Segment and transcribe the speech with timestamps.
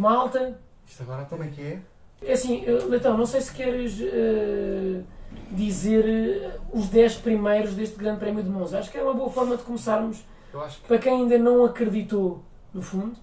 [0.00, 0.58] noite, malta.
[0.86, 1.80] Isto agora Como é que é?
[2.22, 5.00] É assim, Leitão, não sei se queres eh,
[5.52, 8.78] dizer eh, os 10 primeiros deste Grande Prémio de Monza.
[8.78, 10.18] Acho que é uma boa forma de começarmos.
[10.52, 12.42] Que Para quem ainda não acreditou,
[12.74, 13.16] no fundo,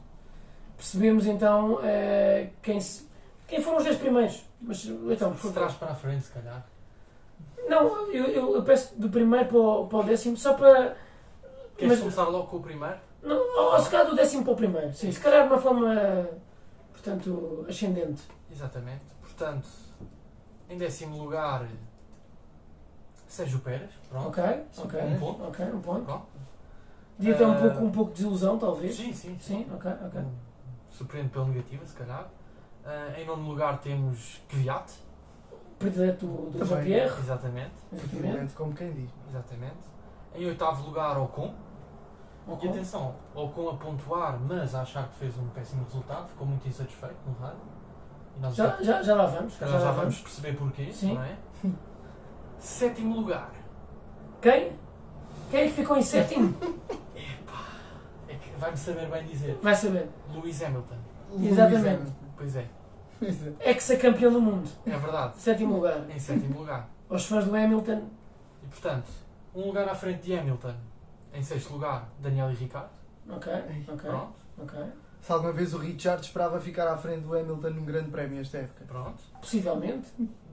[0.75, 3.05] percebemos então eh, quem, se-
[3.47, 4.43] quem foram os 10 primeiros.
[4.59, 5.53] Mas, Leitão, por se favor.
[5.53, 6.65] traz para a frente, se calhar.
[7.69, 10.95] Não, eu, eu, eu peço do primeiro para o, para o décimo, só para.
[11.77, 12.95] Queres Mas- começar logo com o primeiro?
[13.21, 13.37] Não,
[13.73, 14.91] ou se calhar do décimo para o primeiro.
[14.93, 16.27] Sim, se calhar de uma forma,
[17.07, 18.21] portanto, ascendente.
[18.51, 19.03] Exatamente.
[19.21, 19.67] Portanto,
[20.69, 21.65] em décimo lugar,
[23.27, 23.89] Sérgio Pérez.
[24.09, 24.27] Pronto.
[24.27, 24.43] Ok,
[24.77, 25.01] ok.
[25.01, 25.43] Um ponto.
[25.43, 26.05] Ok, um ponto.
[26.05, 26.25] Pronto.
[27.19, 28.95] Ter um Eh, pouco, um pouco de desilusão, talvez.
[28.95, 30.21] Sim, sim, Sim, ok, ok.
[30.21, 30.31] Um,
[30.91, 32.29] Surpreende pela negativa, se calhar.
[32.85, 34.91] Ah, em nono lugar temos Kvyat.
[35.79, 36.65] Predileto do, do.
[36.65, 37.19] Jean-Pierre.
[37.19, 37.71] Exatamente.
[37.91, 38.53] Exatamente.
[38.53, 39.09] Como quem diz.
[39.29, 39.75] Exatamente.
[40.35, 41.53] Em oitavo lugar, Ocon.
[42.47, 42.69] E Ok.
[42.69, 47.15] atenção, Ocon a pontuar, mas a achar que fez um péssimo resultado, ficou muito insatisfeito
[47.27, 47.59] no rádio.
[48.37, 49.55] E nós Já, já, já lá vamos.
[49.57, 51.15] calhar já vamos perceber porquê, Sim.
[51.15, 51.35] não é?
[52.59, 53.51] Sétimo lugar.
[54.41, 54.71] Quem?
[55.51, 56.55] Quem é que ficou em sétimo?
[58.29, 59.57] É que vai-me saber bem dizer.
[59.63, 60.09] Vai saber.
[60.33, 60.95] Lewis Hamilton.
[61.41, 62.11] Exatamente.
[62.35, 62.65] Pois é,
[63.61, 64.69] Ex-campeão do mundo.
[64.85, 65.39] é verdade.
[65.39, 66.09] Sétimo lugar.
[66.09, 66.89] Em sétimo lugar.
[67.09, 68.03] Aos fãs do Hamilton.
[68.63, 69.09] E portanto,
[69.55, 70.73] um lugar à frente de Hamilton.
[71.37, 72.89] Em sexto lugar, Daniel e Ricardo.
[73.29, 73.53] Ok,
[73.87, 74.79] ok, Pronto, ok.
[75.21, 78.57] Se alguma vez o Richard esperava ficar à frente do Hamilton num grande prémio esta
[78.57, 78.85] época.
[78.87, 79.21] pronto.
[79.39, 80.07] Possivelmente.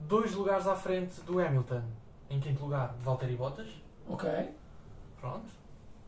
[0.07, 1.81] Dois lugares à frente do Hamilton.
[2.29, 3.67] Em quinto lugar, Valtteri Bottas.
[4.07, 4.29] Ok.
[5.19, 5.47] Pronto,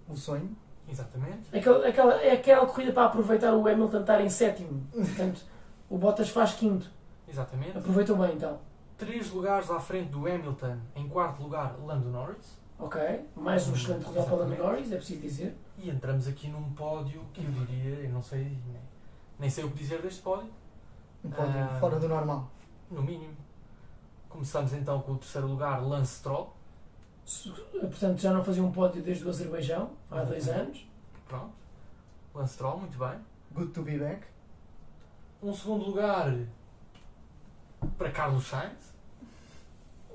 [0.07, 0.55] O sonho.
[0.87, 1.57] exatamente.
[1.57, 4.85] Aquela, aquela, é aquela corrida para aproveitar o Hamilton estar em sétimo.
[4.91, 5.41] Portanto,
[5.89, 6.87] o Bottas faz quinto.
[7.27, 7.79] Exatamente.
[7.79, 8.59] Aproveitou bem então.
[8.95, 10.77] Três lugares à frente do Hamilton.
[10.95, 12.59] Em quarto lugar, Lando Norris.
[12.79, 13.25] Ok.
[13.35, 14.63] Mais um Hum, excelente resultado para.
[14.63, 15.57] Norris, é preciso dizer.
[15.77, 18.81] E entramos aqui num pódio que eu diria, eu não sei, nem,
[19.39, 20.51] nem sei o que dizer deste pódio,
[21.23, 21.77] Um pódio Ah.
[21.79, 22.49] fora do normal.
[22.91, 23.35] no mínimo.
[24.29, 26.55] Começamos então com o terceiro lugar, Lance Stroll.
[27.25, 30.61] Se- Portanto, já não fazia um pódio desde o Azerbaijão, há dois Ok.
[30.61, 30.87] anos.
[31.27, 31.51] Pronto.
[32.33, 33.19] Lance Stroll, muito bem.
[33.53, 34.25] Good to be back.
[35.41, 36.33] Um segundo lugar
[37.97, 38.95] para Carlos Sainz.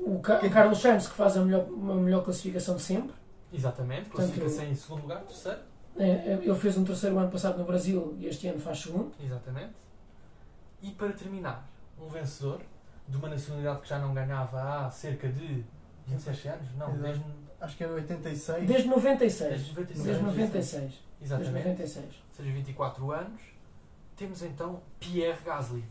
[0.04, 3.14] O, Ca- o Carlos Sainz, que faz a melhor, uma melhor classificação de sempre.
[3.52, 5.58] Exatamente, classifica-se em segundo lugar, terceiro.
[5.96, 9.12] É, é, Ele fez um terceiro ano passado no Brasil e este ano faz segundo.
[9.22, 9.72] Exatamente.
[10.82, 11.68] E para terminar,
[12.00, 12.60] um vencedor
[13.06, 15.62] de uma nacionalidade que já não ganhava há cerca de
[16.06, 16.66] 27 anos?
[16.76, 17.02] Não, Exato.
[17.02, 17.24] desde,
[17.60, 18.66] Acho que é 86.
[18.66, 19.50] Desde 96.
[19.50, 20.04] desde 96.
[20.04, 20.80] Desde 96.
[20.82, 21.52] Desde Exatamente.
[21.68, 22.04] 96.
[22.06, 23.41] ou seja, 24 anos,
[24.16, 25.84] temos então Pierre Gasly.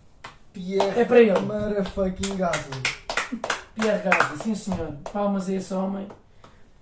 [0.52, 1.40] Pierre É para ele.
[1.40, 2.82] Motherfucking Gasly.
[3.76, 4.94] Pierre Gasly, sim senhor.
[5.12, 6.08] Palmas a esse homem.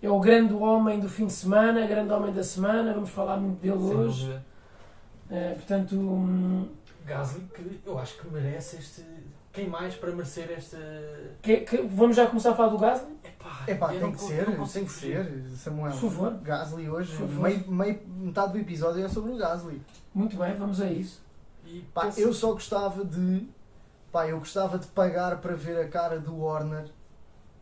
[0.02, 2.94] É o grande homem do fim de semana, grande homem da semana.
[2.94, 4.40] Vamos falar muito dele Sem hoje.
[5.30, 6.68] É, portanto, hum,
[7.06, 9.04] Gasly, que eu acho que merece este.
[9.52, 10.78] Quem mais para merecer este.
[11.42, 13.14] que- que- vamos já começar a falar do Gasly?
[13.24, 15.92] Epá, Epá, eu tem não que ser, não tem que ser, Samuel.
[15.92, 16.34] Por favor.
[16.42, 17.42] Gasly hoje, Por favor.
[17.44, 19.82] meio, meio, metade do episódio é sobre o Gasly.
[20.14, 21.22] Muito bem, vamos a isso.
[21.66, 23.48] E Pá, eu só gostava de.
[24.12, 26.90] Pá, eu gostava de pagar para ver a cara do Warner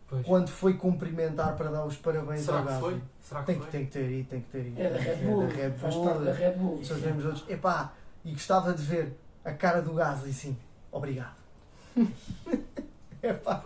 [0.10, 0.26] Pois.
[0.26, 3.02] quando foi cumprimentar para dar os parabéns Será ao que foi?
[3.22, 3.72] Será que Tem que, foi?
[3.72, 4.82] tem que ter ido, tem que ter ido.
[4.82, 5.44] É da Red Bull.
[5.44, 6.06] É da Red Faz Bull.
[6.06, 6.84] parte da Red Bull.
[6.84, 7.46] Só outros.
[7.50, 7.94] Epá,
[8.24, 10.58] e gostava de ver a cara do Gasly, sim.
[10.92, 11.36] Obrigado.
[13.22, 13.64] Epá,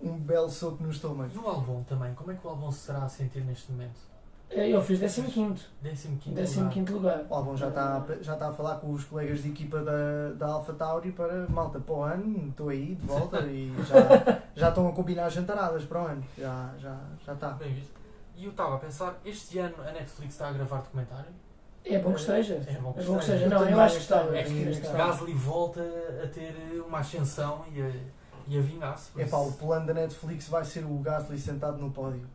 [0.00, 1.30] um belo soco no estômago.
[1.34, 3.98] E o Albon também, como é que o Albon se será a sentir neste momento?
[4.50, 5.66] É, Ele fez 15.
[6.22, 7.24] 15 15 lugar.
[7.28, 10.46] O Albon já está já está a falar com os colegas de equipa da, da
[10.46, 14.88] Alpha Tauri para malta para o ano, estou aí de volta e já, já estão
[14.88, 16.24] a combinar jantaradas para o ano.
[16.38, 16.96] Já, já,
[17.26, 17.50] já está.
[17.50, 17.92] Bem visto.
[18.36, 21.32] E eu estava a pensar, este ano a Netflix está a gravar documentário?
[21.84, 22.54] É bom que esteja.
[22.66, 23.44] É bom que É bom que esteja.
[23.44, 23.48] esteja.
[23.48, 24.20] Não, Eu eu acho que está.
[24.36, 24.92] É que está.
[24.92, 25.80] Gasly volta
[26.22, 26.54] a ter
[26.86, 27.90] uma ascensão e a,
[28.48, 29.10] e a vingar-se.
[29.10, 32.26] por Epá, o plano da Netflix vai ser o Gasly sentado no pódio.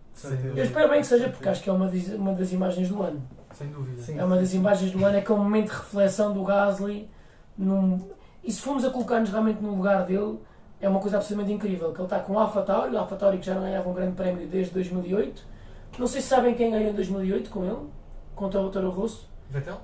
[0.55, 3.01] Eu espero bem que seja, porque acho que é uma, das- uma das imagens do
[3.01, 3.21] ano.
[3.53, 4.01] Sem dúvida.
[4.01, 4.19] Sim.
[4.19, 7.09] É uma das imagens do ano, é que é um momento de reflexão do Gasly.
[7.57, 7.99] Num...
[8.43, 10.39] E se formos a colocar-nos realmente no lugar dele,
[10.81, 11.91] é uma coisa absolutamente incrível.
[11.93, 13.93] Que ele está com o Alpha Tauri, o Alpha Tauri que já não ganhava um
[13.93, 15.41] grande prémio desde 2008.
[15.97, 17.79] Não sei se sabem quem ganhou em 2008 com ele,
[18.35, 19.27] contra o Toro Rosso.
[19.49, 19.79] Vettel?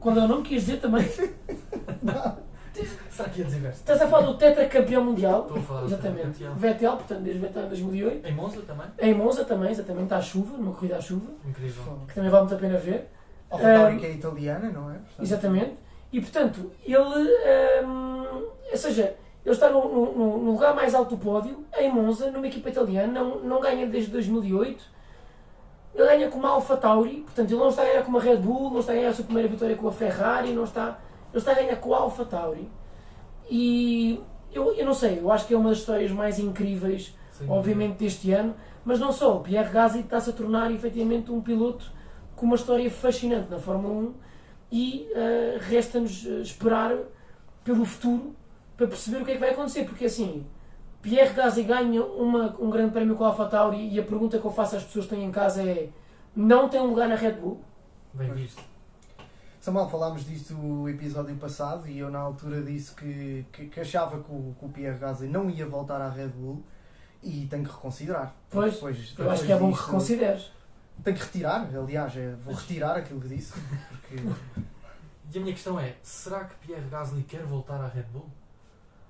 [0.00, 1.06] Quando eu não quis dizer também.
[3.10, 3.94] Será que ia dizer Verstappen?
[3.94, 5.42] Estás a falar do tetracampeão mundial.
[5.42, 6.26] Estou a falar do Exatamente.
[6.38, 6.54] Vettel.
[6.54, 8.26] Vettel, portanto, desde Vettel em 2008.
[8.28, 8.86] Em Monza também?
[8.98, 11.98] Em Monza também, exatamente, à chuva, numa corrida à chuva, Incrível.
[12.08, 13.08] que também vale muito a pena ver.
[13.50, 13.64] Tauri
[13.96, 14.94] Ah, que é italiana, não é?
[14.94, 15.74] Portanto, Exatamente.
[16.12, 17.84] E portanto, ele.
[17.84, 19.14] hum, ou seja,
[19.44, 23.12] ele está no, no- no lugar mais alto do pódio, em Monza, numa equipa italiana,
[23.12, 24.84] não, não ganha desde 2008.
[25.94, 28.36] Ele ganha com uma Alfa Tauri, portanto, ele não está a ganhar com uma Red
[28.36, 30.98] Bull, não está a ganhar a sua primeira vitória com a Ferrari, não está.
[31.32, 32.68] Ele está a ganhar com a Alpha Tauri
[33.48, 34.20] e
[34.52, 37.98] eu, eu não sei, eu acho que é uma das histórias mais incríveis, Sem obviamente,
[37.98, 38.54] deste ano,
[38.84, 39.36] mas não só.
[39.36, 41.90] O Pierre Gasly está-se a tornar efetivamente um piloto
[42.34, 44.14] com uma história fascinante na Fórmula 1
[44.72, 46.96] e eh, resta-nos eh, esperar
[47.62, 48.34] pelo futuro
[48.76, 50.46] para perceber o que é que vai acontecer, porque assim.
[51.02, 54.50] Pierre Gasly ganha uma, um grande prémio com a AlphaTauri e a pergunta que eu
[54.50, 55.88] faço às pessoas que têm em casa é
[56.36, 57.60] não tem um lugar na Red Bull?
[58.12, 58.62] Bem visto.
[59.60, 64.18] Samuel, falámos disto no episódio passado e eu na altura disse que, que, que achava
[64.22, 66.62] que o, que o Pierre Gasly não ia voltar à Red Bull
[67.22, 68.34] e tenho que reconsiderar.
[68.48, 70.50] Pois, Depois- Eu acho depois que é bom que reconsideres.
[71.04, 73.52] Tenho que retirar, aliás, é, vou retirar aquilo que disse.
[73.90, 74.16] Porque
[75.34, 78.26] E a minha questão é, será que Pierre Gasly quer voltar à Red Bull?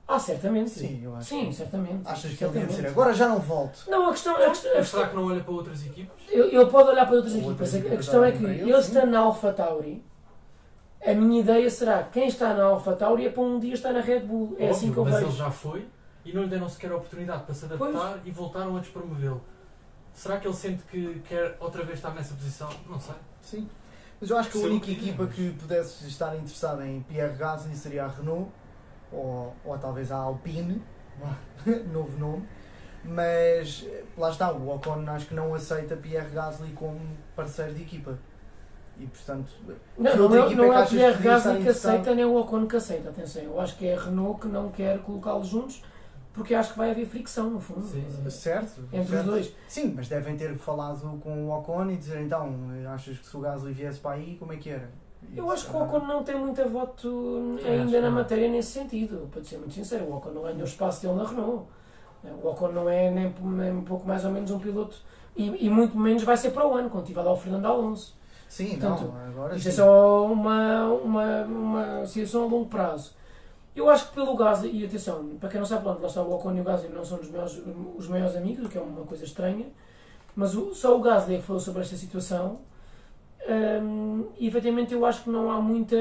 [0.08, 0.70] Ah, certamente.
[0.70, 1.28] sim, eu acho.
[1.28, 2.02] Sim, certamente.
[2.04, 2.68] Achas que ele ia Certamente.
[2.76, 3.84] dizer agora já não volto?
[3.88, 6.16] Não, a questão, a questão, a Mas questão será que não olha para outras equipas?
[6.28, 7.74] ele, ele pode olhar para outras Ou equipas.
[7.74, 10.04] A- A questão é que ele, está na Alpha Tauri.
[11.06, 14.00] A minha ideia será quem está na Alpha Tauri é para um dia estar na
[14.00, 14.48] Red Bull.
[14.58, 15.36] É Óbvio, assim que eu mas ele vejo.
[15.36, 15.88] já foi
[16.24, 19.42] e não lhe deram sequer a oportunidade para se adaptar e voltaram a despromovê-lo.
[20.12, 22.68] Será que ele sente que quer outra vez estar nessa posição?
[22.88, 23.14] Não sei.
[23.40, 23.68] Sim.
[24.20, 27.74] Mas eu acho que a única equipa mas- que pudesse estar interessada em Pierre Gasly
[27.74, 28.50] seria a Renault
[29.10, 30.82] ou, ou talvez a Alpine,
[31.90, 32.46] novo nome.
[33.02, 33.86] Mas
[34.18, 37.00] lá está, o Ocon acho que não aceita Pierre Gasly como
[37.34, 38.18] parceiro de equipa.
[39.00, 39.50] E portanto,
[39.96, 42.66] Não, não, é- equipa não que é que Pierre Gasly que aceita, nem o Ocon
[42.66, 43.08] que aceita.
[43.08, 45.82] Atenção, eu acho que é a Renault que não quer colocá-los juntos
[46.34, 47.82] porque acho que vai haver fricção, no fundo.
[47.86, 48.30] Sim, sim.
[48.30, 48.80] certo?
[48.92, 49.20] Entre certo.
[49.20, 49.54] os dois.
[49.66, 52.54] Sim, mas devem ter falado com o Ocon e dizer então,
[52.92, 54.90] achas que se o Gasly viesse para aí, como é que era?
[55.32, 58.48] E, Eu acho que o calhar- Ocon não tem muita voto acho ainda na matéria
[58.48, 60.04] nesse sentido, para ser muito sincero.
[60.04, 61.64] O Ocon não ganhou o espaço dele na Renault.
[62.42, 64.96] O Ocon não é nem, nem um pouco mais ou menos um piloto
[65.36, 68.14] e, e muito menos vai ser para o ano, quando tiver lá o Fernando Alonso.
[68.50, 69.76] Sim, Portanto, não, agora Isto é sim.
[69.78, 73.14] só uma, uma, uma situação a longo prazo.
[73.76, 76.34] Eu acho que pelo Gasly, e atenção, para quem não sabe, pronto, lá está o
[76.34, 77.62] Ocon e o Gasly não são os maiores,
[77.96, 79.66] os maiores amigos, o que é uma coisa estranha,
[80.36, 82.58] mas o- só o Gasly é falou sobre esta situação
[83.82, 85.96] hum, e efetivamente eu acho que não há muita.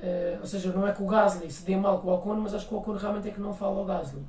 [0.00, 2.54] eh, ou seja, não é que o Gasly se dê mal com o Ocon, mas
[2.54, 4.22] acho que o Ocon realmente é que não fala ao Gasly.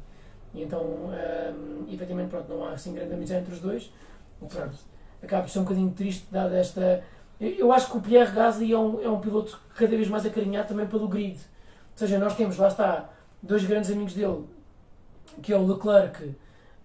[0.54, 3.92] E então, hum, efetivamente, pronto, não há assim grande amizade entre os dois.
[4.42, 4.76] O pronto,
[5.22, 7.04] acaba por ser um bocadinho triste, dada esta.
[7.40, 10.68] Eu, acho que o Pierre Gasly é um, é um piloto cada vez mais acarinhado
[10.68, 11.36] também pelo grid.
[11.38, 13.10] Ou seja, nós temos, lá está,
[13.42, 14.44] dois grandes amigos dele,
[15.42, 16.36] que é o Leclerc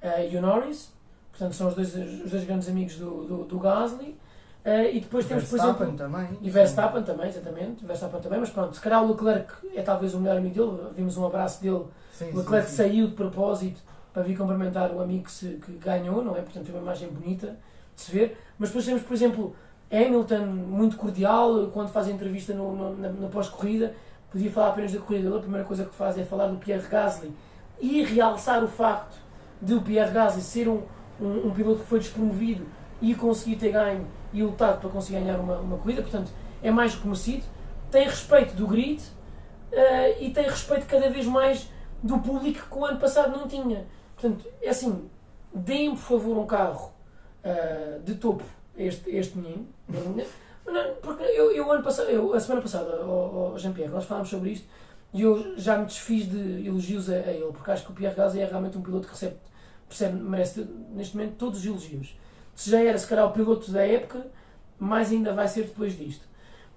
[0.01, 0.93] eh, e o Norris.
[1.31, 4.17] Portanto, são os dois, os dois grandes amigos do, do, do Gasly.
[4.65, 5.97] Eh, e depois temos, por Verstappen exemplo.
[5.99, 6.39] também.
[6.41, 7.85] E Verstappen também, exatamente.
[7.85, 10.89] Verstappen também, mas pronto, se calhar o Leclerc é talvez o melhor amigo dele.
[10.95, 11.85] Vimos um abraço dele.
[12.13, 12.77] Sim, O Leclerc sim, sim.
[12.77, 13.81] saiu de propósito
[14.13, 16.41] para vir cumprimentar o amigo que, se- que ganhou, não é?
[16.43, 17.57] Portanto, foi uma imagem bonita
[17.97, 18.39] se ver.
[18.59, 19.57] Mas depois temos, por exemplo,
[19.91, 23.95] Hamilton, muito cordial, quando faz a entrevista no, no, na, na pós-corrida,
[24.31, 25.37] podia falar apenas da corrida dele.
[25.37, 27.33] A primeira coisa que faz é falar do Pierre Gasly
[27.81, 29.17] e realçar o facto
[29.61, 30.83] de o Pierre Gasly ser um,
[31.21, 32.67] um, um piloto que foi despromovido
[33.01, 36.03] e conseguir ter ganho e lutado para conseguir ganhar uma, uma corrida.
[36.03, 36.31] Portanto,
[36.63, 37.45] é mais reconhecido.
[37.91, 39.01] Tem respeito do grid
[39.71, 41.69] eh, e tem respeito cada vez mais
[42.03, 43.87] do público que o ano passado não tinha.
[44.17, 45.09] Portanto, é assim,
[45.53, 46.94] deem por favor um carro
[47.45, 48.45] ah, de topo
[48.77, 49.39] este, este.
[49.39, 54.51] Não, Porque eu, eu, ano passado, eu, a semana passada, ao, Jean-Pierre, nós falámos sobre
[54.51, 54.67] isto
[55.13, 58.17] e eu já me desfiz de elogios a, a ele, porque acho que o Pierre
[58.17, 59.37] Gasly é realmente um piloto que recebe,
[59.89, 62.19] percebe, merece neste momento todos os elogios.
[62.55, 64.27] Se já era se calhar o piloto da época,
[64.79, 66.27] mais ainda vai ser depois disto.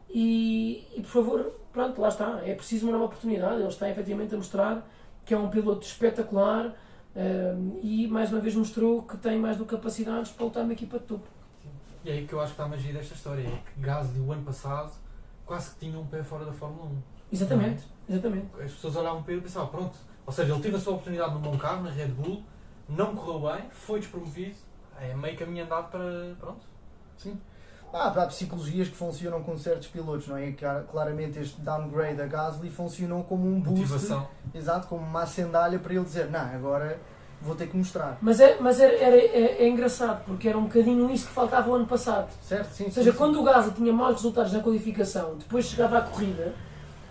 [0.09, 2.41] E, e por favor, pronto, lá está.
[2.45, 3.62] É preciso uma nova oportunidade.
[3.62, 4.88] Ele está efetivamente a mostrar
[5.25, 6.75] que é um piloto espetacular
[7.17, 10.74] um, e mais uma vez mostrou que tem mais do que capacidades para lutar na
[10.74, 11.27] equipa de topo.
[12.05, 13.41] E é aí que eu acho que está a magia desta história.
[13.41, 14.91] É que Gasly, o ano passado,
[15.43, 16.97] quase que tinha um pé fora da Fórmula 1.
[17.33, 18.47] Exatamente, exatamente.
[18.62, 19.97] As pessoas olhavam para ele e pensavam, pronto.
[20.25, 22.43] Ou seja, ele teve a sua oportunidade no bom carro, na Red Bull,
[22.88, 24.55] não correu bem, foi despromovido.
[25.00, 26.36] É meio caminho andado para.
[26.39, 26.65] Pronto.
[27.17, 27.39] Sim.
[27.94, 30.51] Ah, há psicologias que funcionam com certos pilotos, não é?
[30.51, 34.27] Clar- Claramente este downgrade a Gasly funcionou como um boost, Motivação.
[34.53, 37.00] exato, como uma acendalha para ele dizer, não, agora
[37.41, 38.17] vou ter que mostrar.
[38.22, 41.70] Mas, é, mas era, era- é, é engraçado porque era um bocadinho isso que faltava
[41.70, 42.29] o ano passado.
[42.44, 42.72] Certo?
[42.72, 46.01] Sim, Ou seja, sim, quando o Gasly tinha maus resultados na qualificação, depois chegava à
[46.01, 46.53] corrida,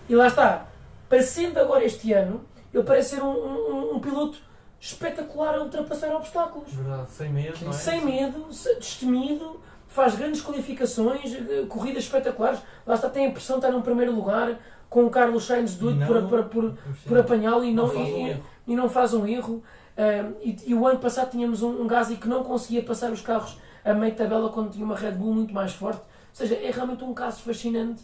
[0.09, 0.67] e lá está,
[1.09, 2.43] parecendo agora este ano,
[2.73, 4.39] ele parece ser um, um- um piloto
[4.79, 6.71] espetacular a ultrapassar obstáculos.
[6.73, 7.73] Verdade, sem medo, não é?
[7.73, 8.47] Sem medo,
[8.79, 9.59] destemido,
[9.97, 12.61] faz grandes qualificações, eh, corridas espetaculares.
[12.87, 14.59] Lá está, tem a pressão de estar num primeiro lugar,
[14.91, 16.07] com o Carlos Sainz doido Não.
[16.07, 18.43] por, por, por, por apanhá-lo e não, não faz um e- erro.
[18.69, 19.63] e não faz um erro.
[19.97, 23.23] Ah, e, e o ano passado tínhamos um, um Gasly que não conseguia passar os
[23.23, 26.01] carros a meio de tabela quando tinha uma Red Bull muito mais forte.
[26.01, 28.03] Ou seja, é realmente um caso fascinante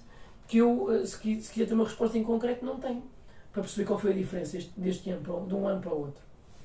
[0.49, 3.03] que eu, eh, se qui- se quiser ter uma resposta em concreto, não tenho.
[3.53, 5.99] Para perceber qual foi a diferença deste, deste ano para, de um ano para o
[6.01, 6.23] outro.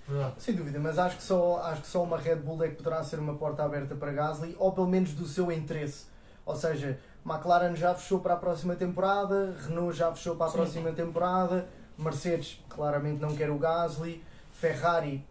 [0.07, 0.35] Verdade.
[0.37, 3.03] Sem dúvida, mas acho que, só, acho que só uma Red Bull é que poderá
[3.03, 6.05] ser uma porta aberta para Gasly, ou pelo menos do seu interesse.
[6.45, 10.57] Ou seja, McLaren já fechou para a próxima temporada, Renault já fechou para a Sim.
[10.57, 14.23] próxima temporada, Mercedes claramente não quer o Gasly,
[14.53, 15.25] Ferrari,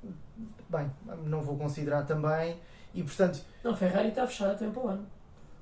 [0.69, 0.91] bem,
[1.25, 2.61] não vou considerar também,
[2.93, 5.07] e portanto, Não, Ferrari está fechada até para o ano.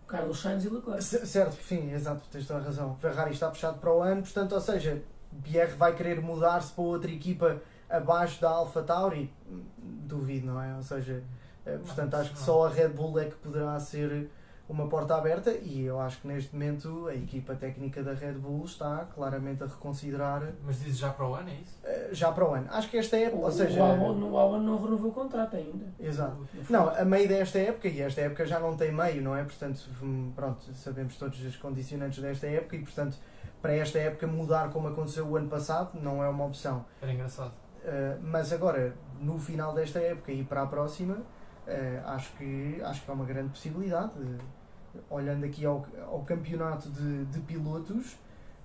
[0.09, 1.03] Carlos Sainz e Leclerc.
[1.03, 2.95] Certo, sim, exato, tens toda a razão.
[2.97, 5.03] Ferrari está fechado para o ano, portanto, ou seja,
[5.43, 7.61] Pierre vai querer mudar-se para outra equipa
[7.97, 9.33] abaixo da Alpha Tauri?
[9.79, 10.75] Duvido, não é?
[10.77, 11.23] Ou seja,
[11.67, 14.31] eh, portanto, acho que só a Red Bull é que poderá ser
[14.67, 18.65] uma porta aberta e eu acho que neste momento a equipa técnica da Red Bull
[18.65, 21.77] está claramente a reconsiderar Mas dizes já para o ano, é isso?
[21.85, 22.67] eh, já para o ano.
[22.71, 25.57] Acho que esta é, O, ou seja, o, Albon, o Albon não renovou o contrato
[25.57, 25.85] ainda.
[26.01, 26.37] exato.
[26.71, 29.45] Não, a meio desta época, e esta época já não tem meio, não é?
[29.45, 33.19] Portanto, hum, pronto, sabemos todos os condicionantes desta época e, portanto,
[33.61, 36.87] para esta época mudar como aconteceu o ano passado não é uma opção.
[37.03, 37.53] Era engraçado.
[37.85, 43.05] Uh, mas agora, no final desta época e para a próxima, uh, acho, que, acho
[43.05, 44.13] que há uma grande possibilidade.
[45.11, 48.13] Olhando aqui ao, ao campeonato de, de pilotos,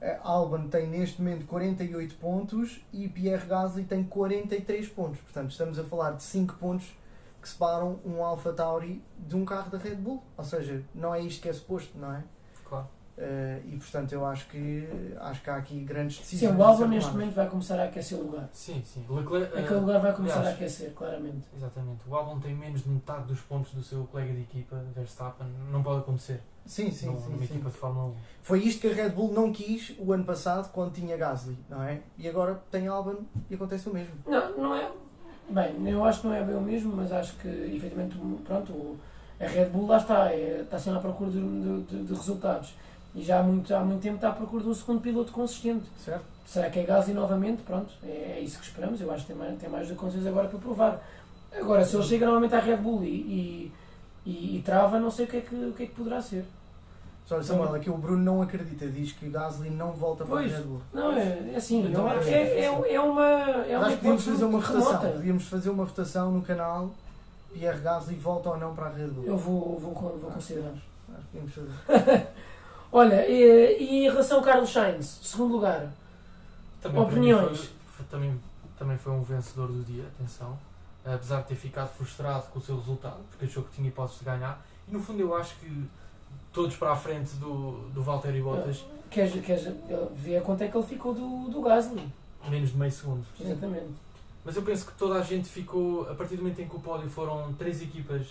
[0.01, 5.19] uh, Albon tem neste momento 48 pontos e Pierre Gasly tem 43 pontos.
[5.19, 6.95] Portanto, estamos a falar de 5 pontos
[7.41, 10.23] que separam um Alpha Tauri de um carro da Red Bull.
[10.37, 12.23] Ou seja, não é isto que é suposto, não é?
[12.63, 12.87] Claro.
[13.19, 14.87] Uh, e portanto, eu acho que,
[15.19, 16.57] acho que há aqui grandes Sim, decisões.
[16.57, 18.47] o a Albon ser neste momento vai começar a aquecer o lugar.
[18.53, 19.05] Sim, sim.
[19.09, 21.45] Leclerc, Aquele eh, lugar vai começar aliás, a aquecer, claramente.
[21.53, 21.99] Exatamente.
[22.07, 25.47] O Albon tem menos de metade dos pontos do seu colega de equipa, Verstappen.
[25.69, 27.25] Não pode acontecer Sim, sim, num- sim.
[27.31, 27.43] numa sim.
[27.55, 28.13] equipa de Fórmula 1.
[28.41, 31.83] Foi isto que a Red Bull não quis o ano passado quando tinha Gasly, não
[31.83, 31.99] é?
[32.17, 33.17] E agora tem Albon
[33.49, 34.13] e acontece o mesmo.
[34.25, 34.89] Não, não é.
[35.49, 38.97] Bem, eu acho que não é bem o mesmo, mas acho que efetivamente, pronto, o-
[39.41, 42.73] a Red Bull lá está, é, está sempre à procura de, de- de- de resultados.
[43.15, 45.85] E já há muito, há muito tempo está à procura de um segundo piloto consistente.
[46.03, 46.23] Certo?
[46.45, 47.61] Será que é Gasly novamente?
[47.63, 48.99] Pronto, é, é isso que esperamos.
[49.01, 51.03] Eu acho que tem mais, tem mais de condições agora para provar.
[51.51, 53.71] Agora, se ele chega novamente à Red Bull e, e,
[54.25, 56.45] e- e trava, não sei o que, é que, o que é que poderá ser.
[57.25, 60.51] Só olha, Samuel, aqui o Bruno não acredita, diz que Gasly não volta para Pois.
[60.53, 60.81] a Red Bull.
[60.93, 63.25] Não, é, é assim, Então, é, é, é é, uma.
[63.25, 64.87] É uma Acho que podíamos fazer uma votação.
[64.91, 65.07] remota.
[65.09, 66.89] Podíamos fazer uma votação no canal
[67.53, 69.25] Pierre Gasly volta ou não para a Red Bull.
[69.25, 70.71] Eu vou, vou, vou considerar.
[70.71, 72.27] Acho que podíamos fazer.
[72.91, 75.91] Olha, e, e em relação ao Carlos Sainz, segundo lugar,
[76.81, 77.57] Também, Opiniões?
[77.59, 78.39] Foi, foi- também,
[78.77, 80.57] também foi um vencedor do dia, atenção.
[81.05, 84.25] Apesar de ter ficado frustrado com o seu resultado, porque achou que tinha hipótese de
[84.25, 84.63] ganhar.
[84.87, 85.85] E no fundo eu acho que
[86.51, 89.67] todos para a frente do, do Valtteri Bottas, queres, queres
[90.15, 92.07] ver quanto é que ele ficou do, do Gasly?
[92.47, 93.25] menos de meio segundo.
[93.39, 93.89] Exatamente.
[94.43, 96.79] Mas eu penso que toda a gente ficou, a partir do momento em que o
[96.79, 98.27] pódio foram três equipas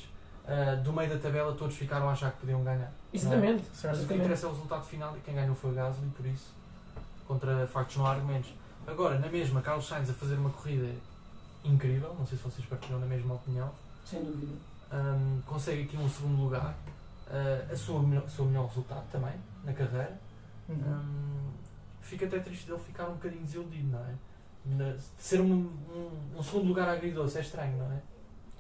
[0.49, 2.91] ah, do meio da tabela, todos ficaram a achar que podiam ganhar.
[3.13, 3.63] Exatamente.
[3.75, 3.75] Certo.
[3.75, 4.21] Mas o que Exatamente.
[4.25, 6.53] interessa é o resultado final e quem ganhou foi o Gasly, por isso,
[7.27, 8.51] contra factos não há argumentos.
[8.87, 10.91] Agora, na mesma, Carlos Sainz a fazer uma corrida
[11.65, 13.71] incrível, não sei se vocês partilham da mesma opinião,
[14.05, 14.53] Sem dúvida.
[14.91, 16.75] Hum, consegue aqui um segundo lugar,
[17.31, 20.19] ah, a sua o seu melhor resultado também, na carreira.
[20.69, 20.77] Uhum.
[20.77, 21.51] Hum,
[22.01, 24.15] fica até triste dele ficar um bocadinho desiludido, não é?
[24.65, 28.01] Na- ser um, um, um segundo lugar agridoce é estranho, não é?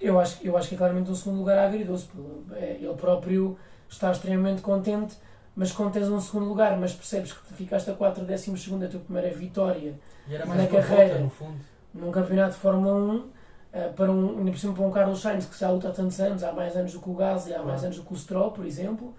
[0.00, 2.08] Eu acho, eu acho que é claramente um segundo lugar agridoce.
[2.52, 5.16] é, Ele próprio está extremamente contente,
[5.56, 8.88] mas quando tens um segundo lugar, mas percebes que ficaste a 4 décimos segundo a
[8.88, 9.94] tua primeira vitória
[10.28, 11.14] Na carreira.
[11.18, 11.54] volta,
[11.94, 13.28] num campeonato de Fórmula 1,
[13.72, 16.20] eh, para um, ainda por cima para um Carlos Sainz que já luta há tantos
[16.20, 18.52] anos, há mais anos do que o Gasly, há mais anos do que o Stroll,
[18.52, 19.14] por exemplo,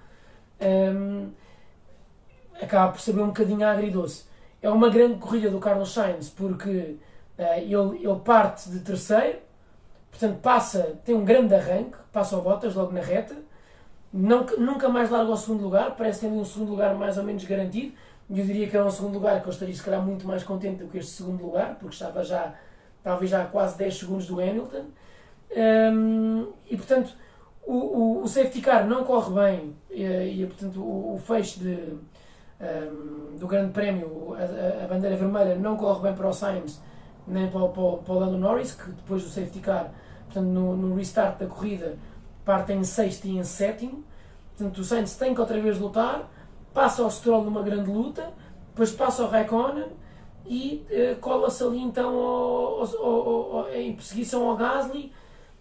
[0.59, 1.27] ehm,
[2.61, 4.25] acaba por saber um bocadinho agridoce.
[4.61, 6.97] É uma grande corrida do Carlos Sainz porque
[7.37, 9.39] eh, ele, ele parte de terceiro,
[10.11, 13.35] portanto passa, tem um grande arranque, passa ao Bottas logo na reta,
[14.13, 17.43] não, nunca mais larga o segundo lugar, parece tem um segundo lugar mais ou menos
[17.45, 17.93] garantido,
[18.29, 20.83] eu diria que era um segundo lugar que eu estaria se calhar muito mais contente
[20.83, 22.53] do que este segundo lugar, porque estava já,
[23.03, 24.85] talvez já a quase 10 segundos do Hamilton.
[25.55, 27.11] Hum, e portanto,
[27.65, 31.75] o, o, o safety car não corre bem, e, e, portanto, o, o fecho de,
[32.61, 36.81] hum, do Grande Prémio, a- a bandeira vermelha, não corre bem para o Sainz
[37.29, 39.91] nem para, o- para, o- para o Lando Norris, que depois do safety car,
[40.25, 41.97] portanto, no, no restart da corrida,
[42.45, 44.03] parte em sexto e em sétimo.
[44.57, 46.29] Portanto, o Sainz tem que outra vez lutar,
[46.73, 48.31] passa ao Stroll numa grande luta,
[48.69, 49.87] depois passa ao Raikkonen
[50.45, 55.13] e eh, cola-se ali então ao- ao- ao- em perseguição ao Gasly,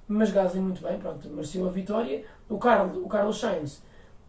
[0.09, 2.25] mas Gasly muito bem, pronto, mereceu a vitória.
[2.49, 3.83] O Carlos, o Carlos Sainz,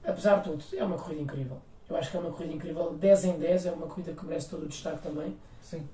[0.05, 1.57] apesar de tudo, é uma corrida incrível.
[1.89, 4.49] Eu acho que é uma corrida incrível, 10 em 10, é uma corrida que merece
[4.49, 5.35] todo o destaque também.
[5.61, 5.87] Sim.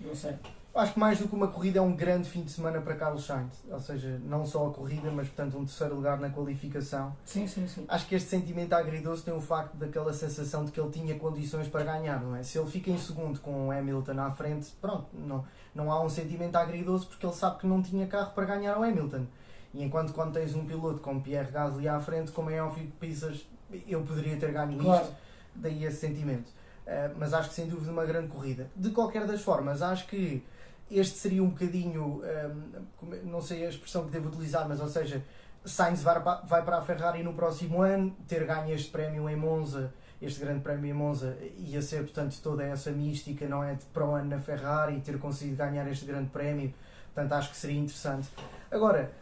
[0.00, 0.34] Não sei.
[0.74, 3.26] Acho que mais do que uma corrida é um grande fim de semana para Carlos
[3.26, 3.64] Sainz.
[3.68, 7.16] Ou seja, não só a corrida, mas portanto um terceiro lugar na qualificação.
[7.24, 7.84] Sim, sim, sim.
[7.88, 11.66] Acho que este sentimento agridoce tem o facto daquela sensação de que ele tinha condições
[11.66, 12.44] para ganhar, não é?
[12.44, 15.44] Se ele fica em segundo com o Hamilton à frente, pronto, não,
[15.74, 18.84] não há um sentimento agridoce porque ele sabe que não tinha carro para ganhar ao
[18.84, 19.26] Hamilton.
[19.74, 22.92] E enquanto quando tens um piloto como Pierre Gasly à frente, como é óbvio que
[22.92, 23.44] pensas,
[23.86, 25.02] eu poderia ter ganho Claro.
[25.02, 25.16] isto,
[25.56, 26.52] daí esse sentimento.
[26.88, 28.70] Uh, mas acho que sem dúvida uma grande corrida.
[28.74, 30.42] De qualquer das formas, acho que
[30.90, 34.88] este seria um bocadinho, um, como- não sei a expressão que devo utilizar, mas ou
[34.88, 35.22] seja,
[35.66, 39.92] Sainz vai para, a Ferrari no próximo ano, ter ganho este prémio em Monza,
[40.22, 43.74] este grande prémio em Monza, ia ser portanto toda essa mística, não é?
[43.74, 46.72] De para o ano na Ferrari ter conseguido ganhar este grande prémio,
[47.12, 48.28] portanto acho que seria interessante.
[48.70, 49.12] Agora,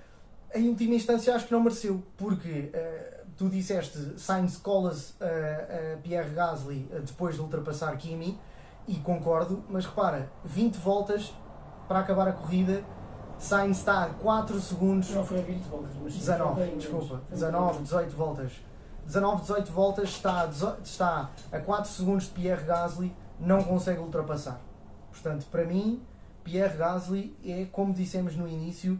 [0.55, 5.25] em última instância, acho que não mereceu, porque eh, tu disseste Sainz colas a,
[5.95, 8.39] a Pierre Gasly eh, depois de ultrapassar Kimi,
[8.89, 11.35] e concordo, mas repara, 20 voltas
[11.89, 12.85] para acabar a corrida,
[13.39, 16.79] Sainz está a 4 segundos, Não foi a 20 voltas, mas sim, 19, foi bem,
[16.79, 18.53] desculpa, mas- 19, 18 voltas.
[19.05, 20.47] 19, 18 voltas, está a,
[20.83, 24.61] está a 4 segundos de Pierre Gasly, não consegue ultrapassar.
[25.13, 26.03] Portanto, para mim,
[26.43, 28.99] Pierre Gasly é, como dissemos no início,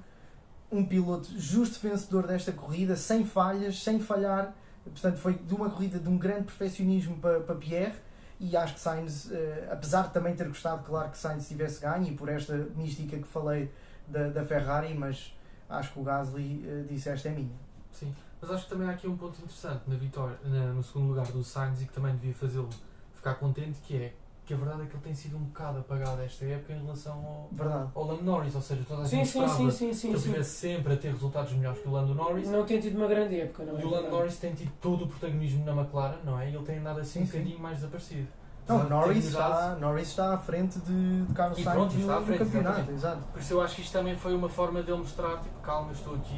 [0.71, 4.55] um piloto justo vencedor desta corrida, sem falhas, sem falhar.
[4.85, 7.95] Portanto, foi de uma corrida de um grande perfeccionismo para, para Pierre.
[8.39, 12.07] E acho que Sainz, eh, apesar de também ter gostado, claro, que Sainz tivesse ganho,
[12.07, 13.73] e por esta mística que falei
[14.07, 15.33] da, da Ferrari, mas
[15.71, 17.57] acho que o Gasly eh, disse esta é minha.
[17.91, 21.09] Sim, mas acho que também há aqui um ponto interessante na vitória, na- no segundo
[21.09, 22.69] lugar do Sainz e que também devia fazê-lo
[23.15, 24.13] ficar contente, que é
[24.47, 27.15] que a verdade é que ele tem sido um bocado apagado esta época em relação
[27.15, 27.91] ao, Verdade.
[27.95, 30.09] ao Lando Norris, ou seja, toda a Sim, gente sim, esperava sim, sim, que sim,
[30.09, 30.29] ele sim.
[30.29, 32.49] estivesse sempre a ter resultados melhores que o Lando Norris.
[32.49, 33.81] Não tem tido uma grande época, não é?
[33.83, 36.49] E o Lando Norris tem tido todo o protagonismo na McLaren, não é?
[36.49, 37.39] E ele tem andado assim Sim, um sim.
[37.39, 38.29] bocadinho mais desaparecido.
[38.69, 42.27] Não, Norris está, Norris está à frente de, de Carlos E Sainz pronto, à no
[42.27, 42.79] frente, campeonato.
[42.91, 42.93] exatamente.
[42.95, 43.23] Exato.
[43.33, 46.15] Por isso eu acho que isto também foi uma forma dele mostrar, tipo, calma, estou
[46.17, 46.35] aqui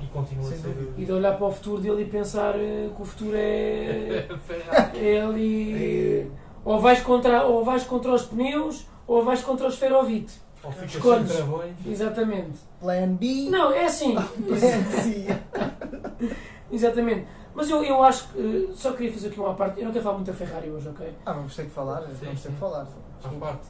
[0.00, 0.94] e, e continuo Sem a ser.
[0.96, 4.28] E de olhar para o futuro dele e pensar eh, que o futuro é.
[4.96, 6.32] É ali.
[6.64, 10.40] Ou vais, contra, ou vais contra os pneus ou vais contra os Ferovite.
[10.62, 11.74] Ou ficas sem travões.
[11.84, 12.58] Exatamente.
[12.80, 13.48] Plan B.
[13.50, 14.14] Não, é assim.
[14.46, 14.58] Plan
[15.02, 15.26] C.
[16.70, 17.26] Exatamente.
[17.54, 18.68] Mas eu, eu acho que.
[18.70, 19.78] eh, Só queria fazer aqui uma parte.
[19.80, 21.12] Eu não quero falar muito da Ferrari hoje, ok?
[21.26, 22.02] Ah, vamos ter que falar.
[22.02, 22.86] Sim, vamos ter que falar.
[23.20, 23.66] Faz parte.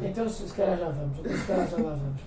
[0.06, 1.18] Então se se calhar já vamos.
[1.18, 2.20] Então, se calhar já lá vamos.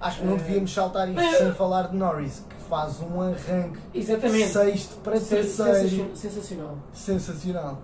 [0.00, 3.78] Acho que não Eh, devíamos saltar isto sem falar de Norris, que faz um arranque
[3.94, 4.48] Exatamente.
[4.48, 6.10] sexto para terceiro.
[6.14, 7.78] sensacional- Sensacional.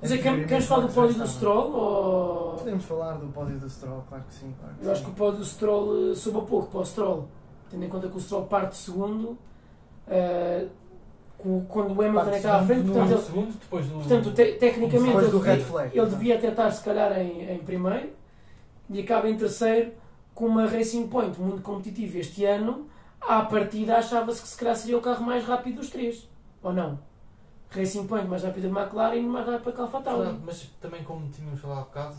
[0.00, 1.72] Mas é, quer- queres falar do pódio do Stroll?
[1.74, 2.54] Ou.
[2.58, 4.54] Podemos falar do pódio do Stroll, claro que sim.
[4.60, 5.12] Claro que Eu acho que sim.
[5.12, 7.28] o pódio do Stroll eh, soube a pouco para o Stroll.
[7.70, 9.38] Tendo em conta que o Stroll parte de segundo.
[11.38, 13.94] com- quando o Hamilton é que está à frente, portanto, ele, segundo, depois do.
[13.94, 15.98] portanto te- tecnicamente Depois ele do red devia, flag.
[15.98, 18.08] ele devia até estar se calhar em, em primeiro
[18.90, 19.92] e acaba em terceiro
[20.34, 22.88] com uma Racing Point muito competitiva este ano.
[23.20, 26.28] À partida achava-se que se calhar seria o carro mais rápido dos três.
[26.62, 26.98] Ou não?
[27.70, 30.22] Racing Point mais rápido da McLaren e mais rápido que a Alfa Tauri.
[30.22, 32.16] Verdade, mas também como tínhamos falado há bocado,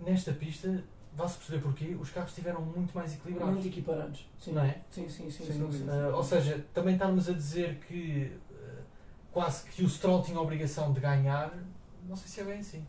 [0.00, 0.82] nesta pista,
[1.14, 3.54] vá-se perceber porquê, os carros estiveram muito mais equilibrados.
[3.54, 4.26] Muito equiparados.
[4.38, 4.52] Sim.
[4.52, 4.76] Não é?
[4.90, 5.44] Sim, sim, sim.
[5.44, 5.92] Sim, dúvida.
[5.92, 6.00] sim.
[6.00, 8.82] Ah, ou seja, também estarmos a dizer que ah,
[9.32, 11.52] quase que o Stroll tinha a obrigação de ganhar,
[12.08, 12.84] não sei se é bem assim.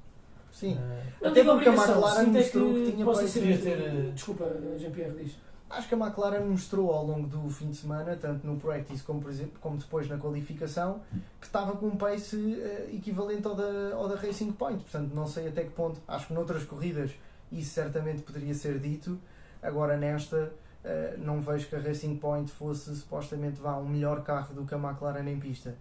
[0.52, 0.78] Sim.
[0.80, 4.12] Ah, Não Até porque a obrigação, McLaren é mostrou que tinha possa para ter, eh,
[4.14, 4.46] Desculpa,
[4.78, 5.38] Jean-Pierre diz.
[5.70, 9.22] Acho que a McLaren mostrou ao longo do fim de semana, tanto no practice como,
[9.22, 11.02] por exemplo, como depois na qualificação,
[11.40, 14.82] que estava com um pace eh, equivalente ao da, ao da Racing Point.
[14.82, 16.02] Portanto, não sei até que ponto.
[16.08, 17.12] Acho que noutras corridas
[17.52, 19.20] isso certamente poderia ser dito.
[19.62, 20.52] Agora, nesta,
[20.84, 24.74] eh, não vejo que a Racing Point fosse supostamente vá, um melhor carro do que
[24.74, 25.76] a McLaren em pista.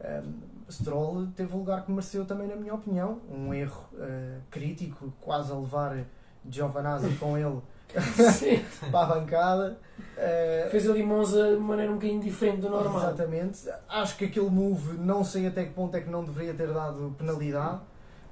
[0.00, 3.20] Um, Stroll teve o lugar que mereceu também, na minha opinião.
[3.30, 6.04] Um erro eh, crítico, quase a levar
[6.48, 7.60] Giovanazzi com ele.
[8.90, 9.78] para a bancada.
[10.16, 12.98] Eh, Fez ali Monza de maneira um bocadinho diferente do normal.
[12.98, 13.68] Exatamente.
[13.88, 17.14] Acho que aquele move, não sei até que ponto é que não deveria ter dado
[17.18, 17.80] penalidade,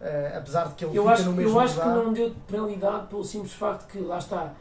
[0.01, 2.05] eh, apesar de que ele Eu fica acho, no mesmo eu acho que lugar.
[2.05, 4.53] não deu penalidade pelo simples facto que, lá está,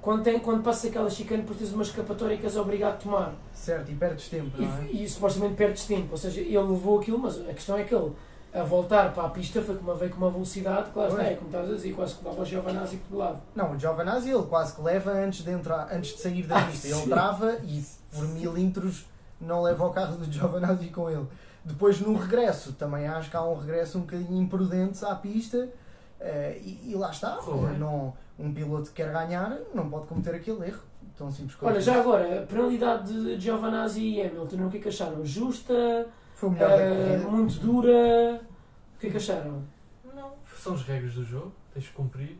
[0.00, 3.34] quando, tem, quando passa aquela chicane, depois tens uma escapatória que és obrigado a tomar.
[3.52, 4.84] Certo, e perdes tempo, E, não é?
[4.90, 6.08] e supostamente perdes tempo.
[6.12, 8.10] Ou seja, ele levou aquilo, mas a questão é que ele,
[8.52, 11.70] a voltar para a pista, foi como veio com uma velocidade, claro é como estás
[11.70, 13.40] a dizer, quase que dava o Giovanazzi por lado.
[13.54, 16.66] Não, o Giovanazzi ele quase que leva antes de entrar, antes de sair da Ah,
[16.66, 16.88] pista.
[16.88, 19.06] Ele trava e por milímetros
[19.40, 21.26] não leva o carro do Giovanazzi com ele.
[21.64, 25.68] Depois no regresso, também acho que há um regresso um bocadinho imprudente à pista
[26.18, 27.38] eh, e, e lá está.
[27.78, 30.80] Não, um piloto que quer ganhar não pode cometer aquele erro.
[31.16, 34.88] Tão simples Olha, já agora, a penalidade de Giovanazzi e Hamilton, o que é que
[34.88, 35.24] acharam?
[35.24, 36.06] Justa?
[36.40, 37.28] Foi melhor corrida.
[37.30, 38.40] muito dura?
[38.96, 39.62] O que é que acharam?
[40.14, 42.38] não, são as regras do jogo, tens de cumprir.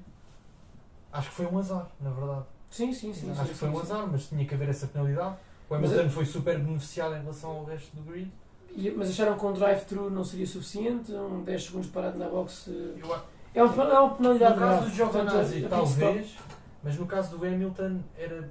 [1.12, 2.44] Acho que foi um azar, na verdade.
[2.70, 3.30] Sim, sim, sim.
[3.32, 3.82] Acho sim, que foi sim, um sim.
[3.92, 5.36] azar, mas tinha que haver essa penalidade.
[5.68, 8.30] O Mas Hamilton é- foi super beneficiado em relação ao resto do grid.
[8.74, 11.12] E- Mas acharam que um drive-thru não seria suficiente?
[11.12, 12.68] Um 10 segundos parado na box.
[12.70, 13.14] eh, Eu,
[13.54, 14.90] É uma, é uma penalidade no caso grave.
[14.90, 16.36] do principal- talvez,
[16.84, 18.50] mas no caso do Hamilton, era,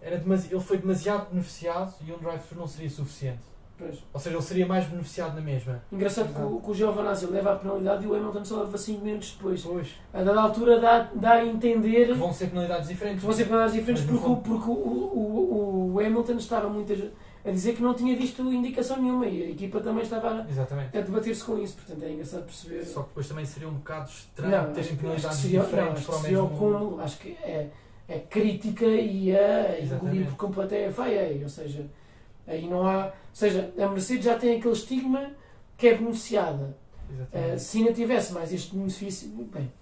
[0.00, 3.42] era demasi- ele foi demasiado beneficiado e um drive-thru não seria suficiente.
[3.80, 3.98] Pois.
[4.12, 5.82] Ou seja, ele seria mais beneficiado na mesma.
[5.90, 9.02] Engraçado que o, que o Giovanazzi leva a penalidade e o Hamilton só leva 5
[9.04, 9.62] minutos depois.
[9.62, 9.88] Pois.
[10.12, 13.22] A dada altura dá, dá a entender Que vão ser penalidades diferentes.
[13.22, 17.00] vão ser penalidades diferentes porque, o- porque o, o, o Hamilton estava muitas,
[17.44, 20.96] a dizer que não tinha visto indicação nenhuma e a equipa também estava Exatamente.
[20.96, 21.74] a debater-se com isso.
[21.76, 22.84] Portanto, é engraçado perceber.
[22.84, 26.20] Só que depois também seria um bocado estranho Não, terem penalidades seria, não, diferentes acho
[26.20, 26.58] seria mesmo.
[26.58, 27.00] cúmulo.
[27.00, 27.68] Acho que é,
[28.08, 31.40] é crítica e a engolir por completo é a FIA.
[31.42, 31.86] Ou seja,
[32.50, 33.06] aí não há.
[33.06, 35.30] Ou seja, a Mercedes já tem aquele estigma
[35.76, 35.92] que é.
[35.92, 36.76] Exatamente.
[37.54, 39.72] Uh, se ainda tivesse mais este benefício, bem,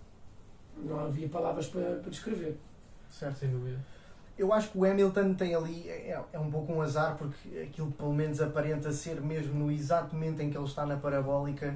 [0.82, 2.56] não havia palavras para, para descrever.
[3.10, 3.38] Certo.
[3.38, 3.78] Sem dúvida.
[4.38, 7.90] Eu acho que o Hamilton tem ali, é, é um pouco um azar, porque aquilo
[7.90, 11.74] pelo menos aparenta ser mesmo no exato momento em que ele está na parabólica,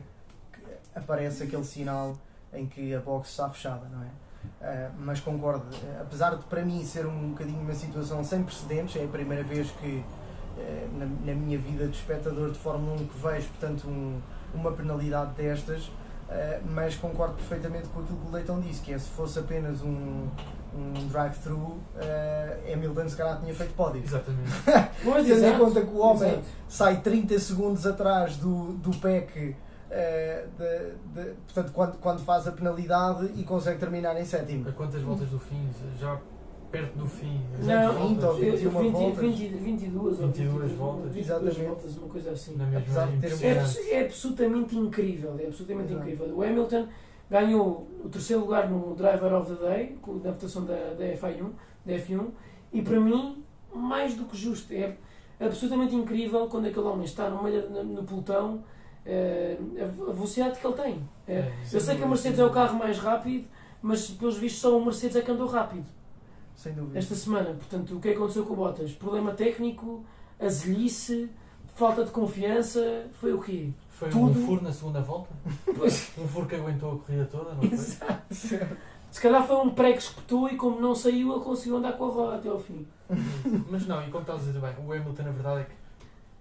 [0.53, 0.61] que
[0.95, 2.17] aparece aquele sinal
[2.53, 4.11] em que a box está fechada, não é?
[4.61, 8.97] Ah, mas concordo, eh, apesar de para mim ser um bocadinho uma situação sem precedentes,
[8.97, 10.03] é a primeira vez que eh,
[10.93, 14.21] na, na minha vida de espectador de Fórmula 1 que vejo, portanto, um-
[14.55, 15.91] uma penalidade destas,
[16.29, 19.81] eh, mas concordo perfeitamente com aquilo que o Leitão disse, que é se fosse apenas
[19.83, 20.29] um,
[20.75, 24.03] um drive-thru, eh, Hamilton se calhar tinha feito pódio.
[24.05, 24.51] Exatamente.
[25.05, 26.45] Pois, Tendo em conta que o homem exato.
[26.69, 29.57] sai 30 segundos atrás do, do PEC,
[29.91, 34.69] eh, de- de- portanto, quando, quando faz a penalidade e consegue terminar em sétimo.
[34.69, 35.69] A quantas voltas do fim?
[35.99, 36.19] Já
[36.73, 37.39] perto do fim.
[37.59, 38.43] Não, Exato, 20 ou voltas.
[38.43, 39.19] Eu- 21 20, voltas.
[39.19, 41.13] 20, 22 ou 22 voltas.
[41.15, 41.61] 22 Exatamente.
[41.69, 42.57] voltas, uma coisa assim.
[42.57, 46.09] Na mesma Apesar de ter- É, é absolutamente incrível, é absolutamente Exato.
[46.09, 46.35] incrível.
[46.37, 46.89] O Hamilton
[47.31, 51.51] ganhou o terceiro lugar no Driver of the Day, com- na votação da, da, F1,
[51.85, 52.31] da F1,
[52.73, 54.73] e para mim, mais do que justo.
[54.73, 54.97] É
[55.41, 58.65] absolutamente incrível quando aquele homem está no meio no, no pelotão,
[59.05, 61.09] eh, a, velocidade que ele tem.
[61.27, 63.47] É, É, eu sei que a Mercedes é o carro mais rápido,
[63.83, 65.85] mas pelos vistos só o Mercedes é que andou rápido
[66.63, 66.99] Sem dúvida.
[66.99, 67.51] esta semana.
[67.55, 68.93] Portanto, o que aconteceu com o Bottas?
[68.93, 70.05] Problema técnico,
[70.41, 71.29] azelice,
[71.75, 73.71] falta de confiança, foi o quê?
[73.91, 75.31] Foi tudo- um furo na segunda volta?
[75.77, 77.73] Pois, Um furo que aguentou a corrida toda, não foi?
[77.73, 78.35] exato.
[79.11, 82.07] Se calhar foi um pré que espetou e como não saiu, ele conseguiu andar com
[82.07, 82.87] a roda até ao fim.
[83.71, 85.73] Mas não, e como estás a dizer bem, o Hamilton, na verdade, é que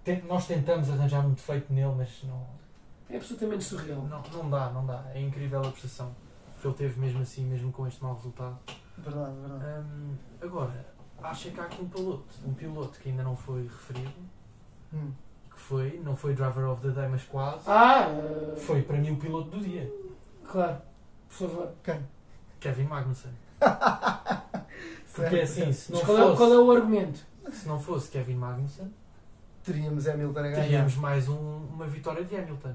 [0.04, 2.46] tem- nós tentamos arranjar muito feito nele, mas não,
[3.10, 4.02] É absolutamente surreal.
[4.08, 5.04] não, não dá, não dá.
[5.14, 6.14] É incrível a prestação
[6.60, 8.56] que ele teve mesmo assim, mesmo com este mau resultado.
[8.98, 9.64] Verdade, verdade.
[9.86, 10.86] Hum, agora,
[11.22, 14.12] acho que há aqui um piloto, um piloto que ainda não foi referido,
[14.92, 15.10] Hum.
[15.50, 19.12] que foi, não foi driver of the day, mas quase, Ah, eh, foi para mim
[19.12, 19.90] o piloto do dia,
[20.44, 20.78] claro,
[21.28, 21.72] por favor.
[21.82, 22.06] Quem?
[22.60, 23.32] Kevin Magnussen.
[25.14, 27.20] Porque é assim, se não, Mas qual é, fosse, qual é o argumento?
[27.52, 28.92] se não fosse Kevin Magnussen,
[29.62, 30.62] Teríamos Hamilton a ganhar.
[30.62, 32.74] teríamos mais um- uma vitória de Hamilton.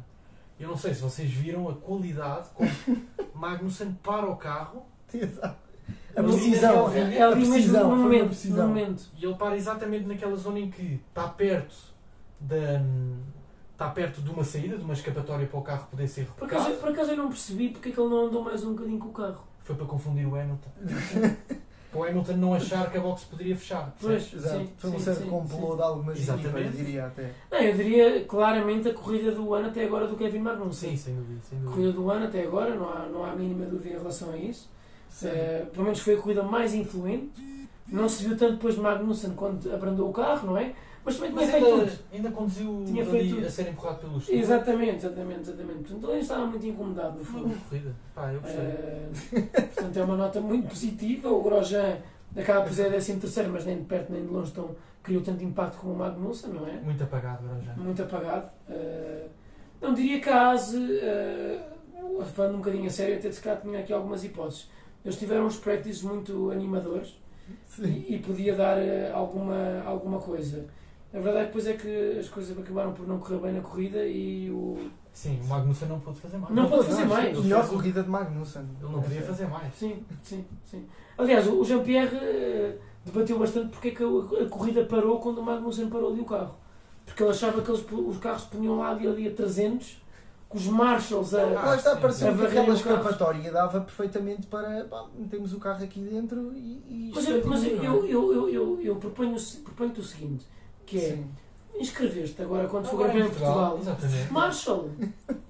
[0.59, 2.69] Eu não sei se vocês viram a qualidade como
[3.35, 5.66] Magnussen para o carro Exato.
[6.15, 6.91] A precisão.
[6.91, 7.89] É, a ali mesmo precisão.
[7.89, 9.03] no momento, no momento.
[9.17, 11.75] e ele para exatamente naquela zona em que está perto
[12.39, 12.81] da
[13.71, 16.71] está perto de uma saída, de uma escapatória para o carro poder ser Por acaso,
[16.77, 19.09] por acaso eu não percebi porque é que ele não andou mais um bocadinho com
[19.09, 19.43] o carro.
[19.63, 20.69] Foi para confundir o Hamilton.
[21.91, 23.95] para o Hamilton não achar que a box poderia fechar.
[24.01, 26.57] Pois, sim, Foi um certo complô de algumas Exatamente.
[26.57, 27.31] equipas, diria até.
[27.51, 30.91] Não, eu diria claramente a corrida do ano até agora do Kevin Magnussen.
[30.91, 31.75] Sim, sem dúvida, sem A dúvida.
[31.75, 34.37] corrida do ano até agora, não há, não há a mínima dúvida em relação a
[34.37, 34.69] isso.
[35.23, 37.67] Eh, pelo menos foi a corrida mais influente.
[37.87, 40.73] Não se viu tanto depois de Magnussen quando abrandou o carro, não é?
[41.05, 41.99] Mas também tinha Mas feito ainda, tudo.
[42.13, 43.47] ainda conduziu Tinha feito tudo.
[43.47, 44.39] a ser empurrado pelo estilo.
[44.39, 45.79] Exatamente, exatamente, exatamente.
[45.79, 47.95] Portanto, ele estava muito incomodado no Foi uma corrida.
[48.13, 48.59] Pá, eu gostei.
[48.59, 49.09] Eh,
[49.73, 51.29] portanto, é uma nota muito positiva.
[51.29, 51.97] O Grosjean
[52.35, 55.41] acaba por ser 13 terceiro, mas nem de perto nem de longe tão, criou tanto
[55.45, 56.73] impacto como o Magnussen, não é?
[56.73, 57.73] Muito apagado já.
[57.75, 58.49] muito apagado.
[58.69, 59.29] Uh,
[59.81, 63.79] não diria que a ASE, uh, falando um bocadinho a sério, até se calhar tinha
[63.79, 64.69] aqui algumas hipóteses.
[65.07, 67.17] Eles tiveram uns practices muito animadores
[67.65, 68.03] Sim.
[68.09, 70.65] e, e podia dar uh, alguma, alguma coisa.
[71.13, 74.51] A verdade depois é que as coisas acabaram por não correr bem na corrida e
[74.51, 74.77] o.
[75.13, 76.53] Sim, o Magnussen não pôde fazer mais.
[76.53, 77.39] Não pode fazer mais.
[77.39, 78.65] Melhor fez corrida de Magnussen.
[78.81, 79.73] Ele não podia fazer mais.
[79.73, 80.85] Sim, sim, sim.
[81.17, 85.43] Aliás, o Jean-Pierre uh, debateu bastante porque é que a, a corrida parou quando o
[85.43, 86.55] Magnussen parou ali o carro.
[87.05, 90.01] Porque ele achava que eles, os carros punham lá ali, ali a 300,
[90.49, 91.43] com os marshals a.
[91.45, 94.85] Lá está, pareceu que A aquela escapatória dava perfeitamente para.
[94.85, 96.81] Pá, metemos o carro aqui dentro e.
[96.87, 97.85] e Mas, eu, mas eu, é?
[97.87, 100.45] eu, eu, eu, eu, eu proponho, proponho-te o seguinte,
[100.85, 101.25] que é Sim.
[101.79, 103.77] inscrever-te agora quando for campeão em de Portugal.
[103.81, 104.31] Exatamente.
[104.33, 104.89] Marshall!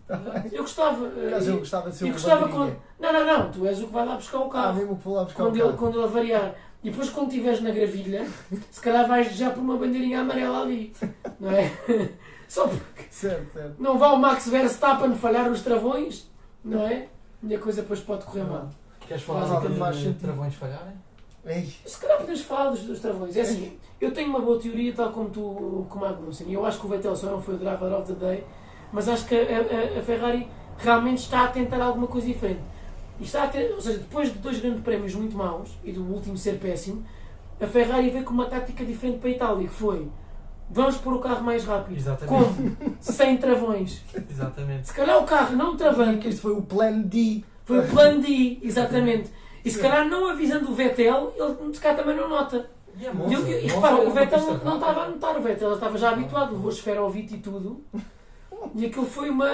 [0.54, 1.06] Eu gostava.
[1.06, 2.78] Por acaso eu gostava de ser E o gostava quando.
[2.98, 4.78] Não, não, não, tu és o que vai lá buscar o Ah, carro.
[4.78, 5.78] mesmo que vou lá buscar quando, o ele, carro.
[5.78, 6.56] quando ele avariar.
[6.82, 8.26] E depois, quando estiveres na gravilha,
[8.72, 10.94] se calhar vais já por uma bandeirinha amarela ali.
[11.42, 11.70] Não é?
[12.48, 13.76] Só porque Certo, certo.
[13.80, 16.30] não vá o Max Verstappen falhar os travões,
[16.64, 17.08] não é?
[17.44, 18.70] E a coisa depois pode correr mal.
[19.08, 20.20] Queres falar de faz sentido.
[20.22, 20.94] travões falharem?
[21.46, 23.36] Ei, Se calhar podemos falar dos, dos travões.
[23.38, 26.52] É assim, eu tenho uma boa teoria, tal como tu, como a Magnussen.
[26.52, 28.44] Eu acho que o Vettel só não foi o driver of the day,
[28.92, 32.60] mas acho que a, a- a Ferrari realmente está a tentar alguma coisa diferente.
[33.20, 36.04] E está a ter, ou seja, depois de dois grandes prémios muito maus e do
[36.04, 37.06] último ser péssimo,
[37.62, 40.08] a Ferrari veio com uma tática diferente para a Itália, que foi
[40.70, 41.98] vamos pôr o carro mais rápido.
[41.98, 42.28] Exatamente.
[42.28, 42.96] Como?
[43.00, 44.04] Sem travões.
[44.30, 44.88] Exatamente.
[44.88, 47.44] Se calhar o carro não travando, este foi o plano D.
[47.66, 49.32] foi o plano D, exatamente.
[49.64, 52.70] E se calhar não avisando o Vettel, ele se calhar também não nota.
[53.00, 53.50] E é E, Monza.
[53.50, 56.54] e repara, é o Vettel não, não estava a notar, o Vettel estava já habituado,
[56.54, 57.84] levou a esfera ao Vito e tudo.
[58.76, 59.50] E aquilo foi uma.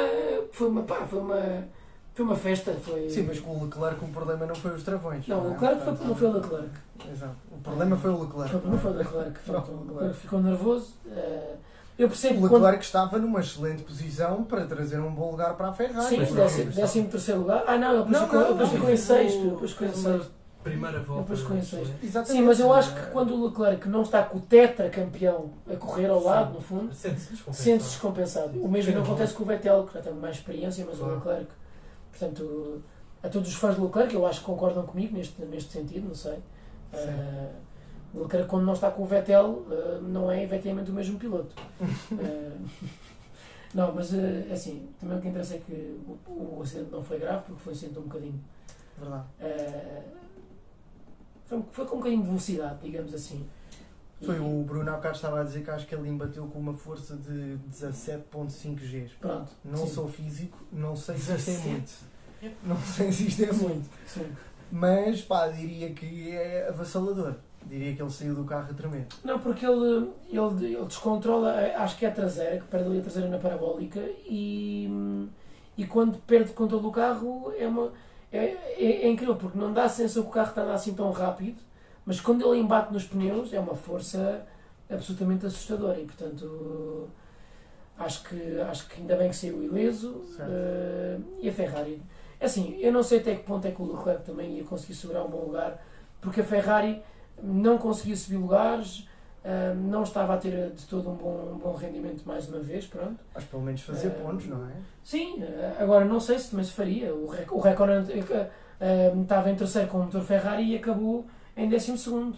[0.51, 0.83] Foi uma.
[0.83, 1.67] Pá, foi uma.
[2.13, 2.71] Foi uma festa.
[2.73, 3.09] Foi...
[3.09, 5.27] Sim, mas com o Leclerc o problema não foi os travões.
[5.27, 5.49] Não, o é?
[5.51, 6.69] Leclerc foi, não foi o Leclerc.
[7.11, 7.35] Exato.
[7.51, 8.51] O problema foi o Leclerc.
[8.51, 9.39] Foi, não foi o Leclerc.
[9.39, 10.15] Foi o o Leclerc.
[10.19, 10.93] Ficou nervoso.
[11.11, 11.55] eh,
[11.97, 12.61] eu percebo O quando.
[12.63, 16.07] Leclerc estava numa excelente posição para trazer um bom lugar para a Ferrari.
[16.07, 17.63] Sim, décimo, décimo terceiro lugar.
[17.67, 19.49] Ah, não, ele depois Não, ficou, em sexto.
[19.49, 20.31] Depois ficou em sexto.
[20.63, 21.21] Primeira volta.
[21.23, 21.93] Depois ficou em sexto.
[22.01, 22.31] Exatamente.
[22.41, 26.07] Sim, mas eu acho que quando o Leclerc não está com o tetracampeão a correr
[26.07, 27.55] ao lado, no fundo, Sente-se descompensado.
[27.63, 28.63] sente-se descompensado.
[28.63, 29.11] O mesmo não Sim.
[29.11, 31.15] acontece com o Vettel, que já tem mais experiência, mas o Claro.
[31.15, 31.47] Leclerc.
[32.13, 32.81] Portanto,
[33.23, 36.15] a todos os fãs do Leclerc, eu acho que concordam comigo neste, neste sentido, não
[36.15, 36.37] sei.
[36.93, 37.49] Eh,
[38.13, 41.55] o Leclerc, quando não está com o Vettel, eh, não é efetivamente o mesmo piloto.
[42.19, 42.57] Eh,
[43.73, 47.17] não, mas eh, assim, também o que interessa é que o, o acidente não foi
[47.17, 48.39] grave, porque foi um acidente um bocadinho.
[48.95, 49.25] Verdade.
[51.45, 53.43] foi, foi com um bocadinho de velocidade, digamos assim.
[54.25, 56.73] Foi o Bruno há bocado estava a dizer que acho que ele embateu com uma
[56.73, 59.11] força de 17.5 Gs.
[59.19, 59.51] Pronto.
[59.63, 59.93] Não sim.
[59.93, 61.69] sou físico, não sei se isto é 17?
[61.69, 61.91] muito.
[62.63, 63.89] Não sei se isto é muito.
[64.05, 64.31] Sim.
[64.71, 67.35] Mas pá, diria que é avassalador.
[67.65, 69.05] Diria que ele saiu do carro a tremer.
[69.23, 72.99] Não, porque ele, ele, ele descontrola, eh, acho que é a traseira, que perde ali
[72.99, 75.29] a traseira na parabólica e,
[75.77, 77.93] e quando perde o controle do carro é, uma,
[78.31, 80.73] é, é, é incrível, porque não dá a sensação que o carro está a andar
[80.73, 81.57] assim tão rápido,
[82.05, 84.45] mas quando ele embate nos pneus é uma força
[84.89, 87.09] absolutamente assustadora e portanto
[87.97, 92.01] acho que, acho que ainda bem que saiu ileso eh, e a Ferrari.
[92.39, 94.95] É Assim, eu não sei até que ponto é que o Leclerc também ia conseguir
[94.95, 95.81] segurar um bom lugar,
[96.19, 97.01] porque a Ferrari
[97.41, 99.07] não conseguia subir lugares,
[99.45, 102.85] ah, não estava a ter de todo um bom, um bom rendimento mais uma vez,
[102.87, 103.17] pronto.
[103.33, 104.71] Mas pelo menos fazer Eh, pontos, não é?
[105.03, 107.13] Sim, ah, agora não sei se também se faria.
[107.13, 107.61] O, Rec- o
[108.81, 112.35] ah, estava em terceiro com o motor Ferrari e acabou em décimo segundo.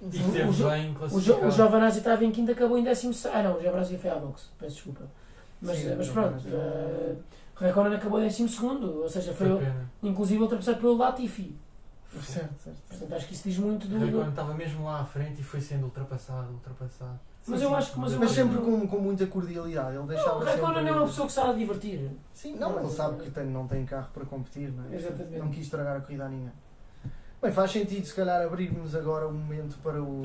[0.00, 3.56] E O- bem O, Jo, Giovanazzi estava em quinto acabou em décimo se- Ah não,
[3.58, 5.04] o Giovanazzi foi à boxe, peço desculpa.
[5.60, 7.14] Mas, Sim, mas o pronto, ah,
[7.60, 9.72] o Reconan acabou em décimo segundo, ou seja, foi Foi
[10.04, 11.56] inclusive ultrapassado pelo Latifi.
[12.22, 12.78] Certo, certo.
[12.88, 13.98] Portanto, acho que isso diz muito do.
[13.98, 17.18] Raikkonen estava mesmo lá à frente e foi sendo ultrapassado, ultrapassado.
[17.46, 19.96] Mas Sim, eu acho que- mas eu Mas sempre com, com muita cordialidade.
[19.96, 20.88] Ele deixava Não, o Reconan sempre...
[20.88, 22.10] é uma pessoa que a divertir.
[22.32, 24.94] Sim, não, ele sabe que tem, não tem carro para competir, não é?
[24.96, 25.38] Exatamente.
[25.38, 26.52] Não quis estragar a corrida a ninguém.
[27.40, 30.22] Bem, faz sentido se calhar abrirmos agora o momento para o,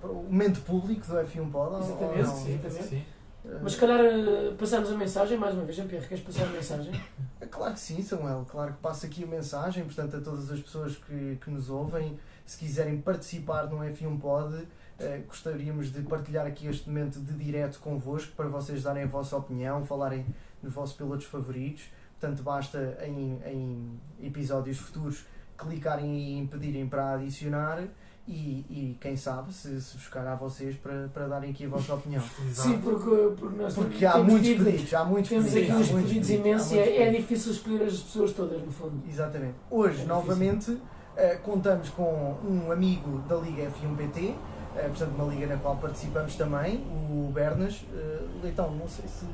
[0.00, 1.82] para o momento público do F1 Pod.
[1.84, 2.88] Exatamente, ou sim, exatamente.
[2.88, 3.04] sim.
[3.44, 6.50] Eh, Mas se calhar eh, passamos a mensagem mais uma vez, Jean-Pierre, queres passar a
[6.50, 6.92] mensagem?
[7.40, 8.46] É Claro que sim, Samuel.
[8.48, 12.16] Claro que passa aqui a mensagem, portanto, a todas as pessoas que, que nos ouvem,
[12.46, 14.64] se quiserem participar no F1 Pod,
[15.00, 19.36] eh, gostaríamos de partilhar aqui este momento de direto convosco para vocês darem a vossa
[19.36, 20.24] opinião, falarem
[20.62, 21.82] dos vossos pilotos favoritos.
[22.20, 25.24] Portanto, basta em, em episódios futuros
[25.62, 27.82] clicarem e pedirem para adicionar
[28.28, 31.94] e, e quem sabe se, se buscar a vocês para, para darem aqui a vossa
[31.94, 32.22] opinião.
[32.48, 32.68] Exato.
[32.68, 35.62] Sim, porque, porque nós Porque há temos muitos tido- pedidos, há muitos Temos pedidos.
[35.70, 38.70] aqui há uns pedidos pedidos, imensos e é, é difícil escolher as pessoas todas, no
[38.70, 39.02] fundo.
[39.08, 39.54] Exatamente.
[39.70, 40.14] Hoje, difícil.
[40.14, 40.78] novamente,
[41.16, 44.34] eh, contamos com um amigo da Liga F1 PT,
[44.76, 46.76] eh, portanto, uma liga na qual participamos também,
[47.10, 47.84] o Bernas.
[47.92, 49.26] Eh, Leitão, não sei se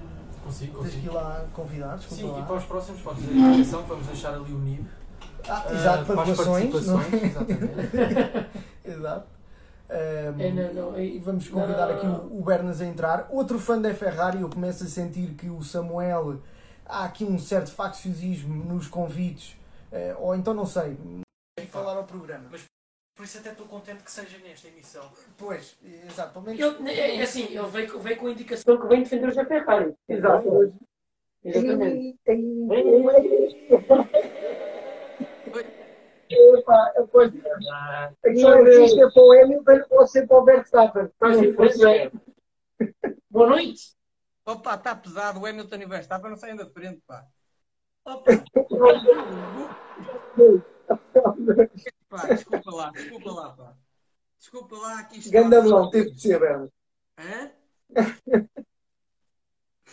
[0.43, 1.15] Consigo, tens que ir consigo.
[1.15, 2.41] lá convidar, desculpa Sim, lá.
[2.41, 4.87] e para os próximos podes dizer a vamos deixar ali o NIB.
[5.49, 6.27] Ah, ah, exato, para não é?
[6.27, 6.75] participações,
[7.25, 8.49] exatamente.
[8.85, 9.27] Exato.
[9.91, 12.87] Ehm, É, não, não, é- E vamos convidar Não, aqui não, o, o Bernas a
[12.87, 13.29] entrar.
[13.31, 16.41] Outro fã da Ferrari, eu começo a sentir que o Samuel.
[16.85, 19.57] Há aqui um certo facciosismo nos convites,
[19.93, 20.97] eh, ou então não sei.
[21.69, 22.45] Falar ao programa.
[23.15, 25.11] Por isso até estou contente que seja nesta emissão.
[25.37, 25.77] Pois,
[26.09, 26.61] exato, pelo menos.
[26.61, 29.95] Ele, é, é assim, ele veio, veio com a indicação que vem defender o Ferrari.
[30.09, 30.73] Exato.
[31.45, 32.19] Exatamente.
[36.31, 37.33] Epá, pois,
[38.41, 41.11] só existe para o Hamilton ou sempre para o Verstappen.
[41.19, 42.11] Pois é.
[43.31, 43.97] Boa noite.
[44.45, 45.41] Opa, está pesado.
[45.41, 47.27] O Hamilton e o Verstappen não saem da frente, pá.
[48.05, 48.33] Opa!
[52.09, 53.75] pá, desculpa lá, desculpa lá, pá.
[54.39, 55.31] Desculpa lá que isto.
[55.31, 56.71] Ganda melão, teve de ser, Bernas.
[57.19, 57.51] Hã?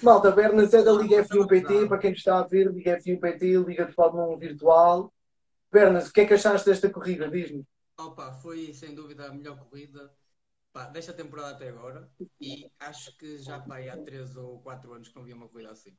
[0.01, 3.57] Malta, Bernas é da Liga F1 PT, para quem está a ver, Liga F1 PT,
[3.57, 5.11] Liga de Fórmula 1 virtual.
[5.71, 7.29] Bernas, o que é que achaste desta corrida?
[7.29, 7.65] Diz-me.
[7.97, 10.13] Opa, foi sem dúvida a melhor corrida
[10.71, 15.07] pá, desta temporada até agora e acho que já pá, há 3 ou 4 anos
[15.07, 15.97] que não havia uma corrida assim.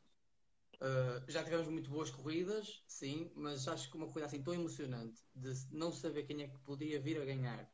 [0.75, 5.23] Uh, já tivemos muito boas corridas, sim, mas acho que uma corrida assim tão emocionante
[5.35, 7.67] de não saber quem é que podia vir a ganhar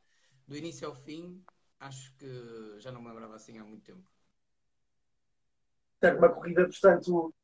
[0.47, 1.45] do início ao fim,
[1.81, 4.05] acho que já não me lembrava assim há muito tempo.
[5.99, 7.35] Portanto, uma corrida, portanto,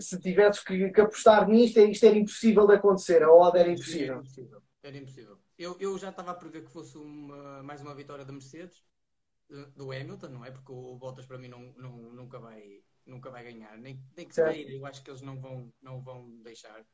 [0.00, 4.14] se tivesses que, que apostar nisto, isto era impossível de acontecer, a odd era impossível.
[4.14, 4.62] Era impossível.
[4.82, 5.38] Era impossível.
[5.58, 8.84] Eu, eu já estava a prever que fosse uma, mais uma vitória da Mercedes,
[9.74, 10.50] do Hamilton, não é?
[10.50, 13.76] Porque o Bottas para mim não, não, nunca, vai, nunca vai ganhar.
[13.78, 16.84] Nem, nem que queira, eu acho que eles não vão, não vão deixar.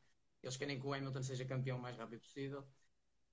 [0.41, 2.63] Eles querem que o Hamilton seja campeão o mais rápido possível.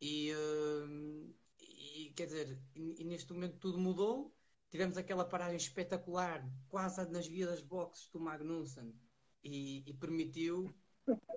[0.00, 4.34] E, hum, e quer dizer, e, e neste momento tudo mudou.
[4.70, 8.94] Tivemos aquela paragem espetacular, quase nas vias das boxes do Magnussen,
[9.44, 10.72] e, e permitiu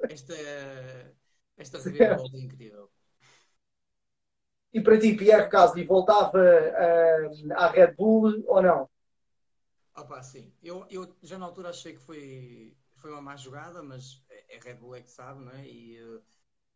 [0.07, 0.33] esta,
[1.57, 2.91] esta reviravolta incrível.
[4.73, 8.89] E para ti, Pierre Gasly voltava ah, à Red Bull ou não?
[9.95, 10.51] Opa, sim.
[10.63, 14.59] Eu, eu já na altura achei que foi, foi uma má jogada, mas é é
[14.59, 15.65] Red Bull é que sabe, não é?
[15.67, 16.21] E, eh,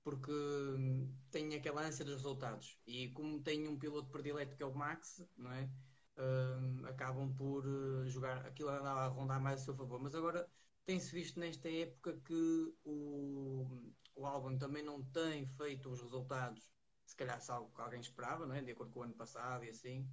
[0.03, 2.77] porque hum, tem aquela ânsia dos resultados.
[2.85, 5.69] E como tem um piloto predileto que é o Max, não é?
[6.17, 7.63] Hum, acabam por
[8.07, 9.99] jogar aquilo a rondar mais a seu favor.
[9.99, 10.47] Mas agora
[10.87, 13.67] tem-se visto nesta época que o,
[14.15, 16.71] o Albon também não tem feito os resultados,
[17.05, 18.63] se calhar se algo que alguém esperava, não é?
[18.63, 20.09] De acordo com o ano passado e assim.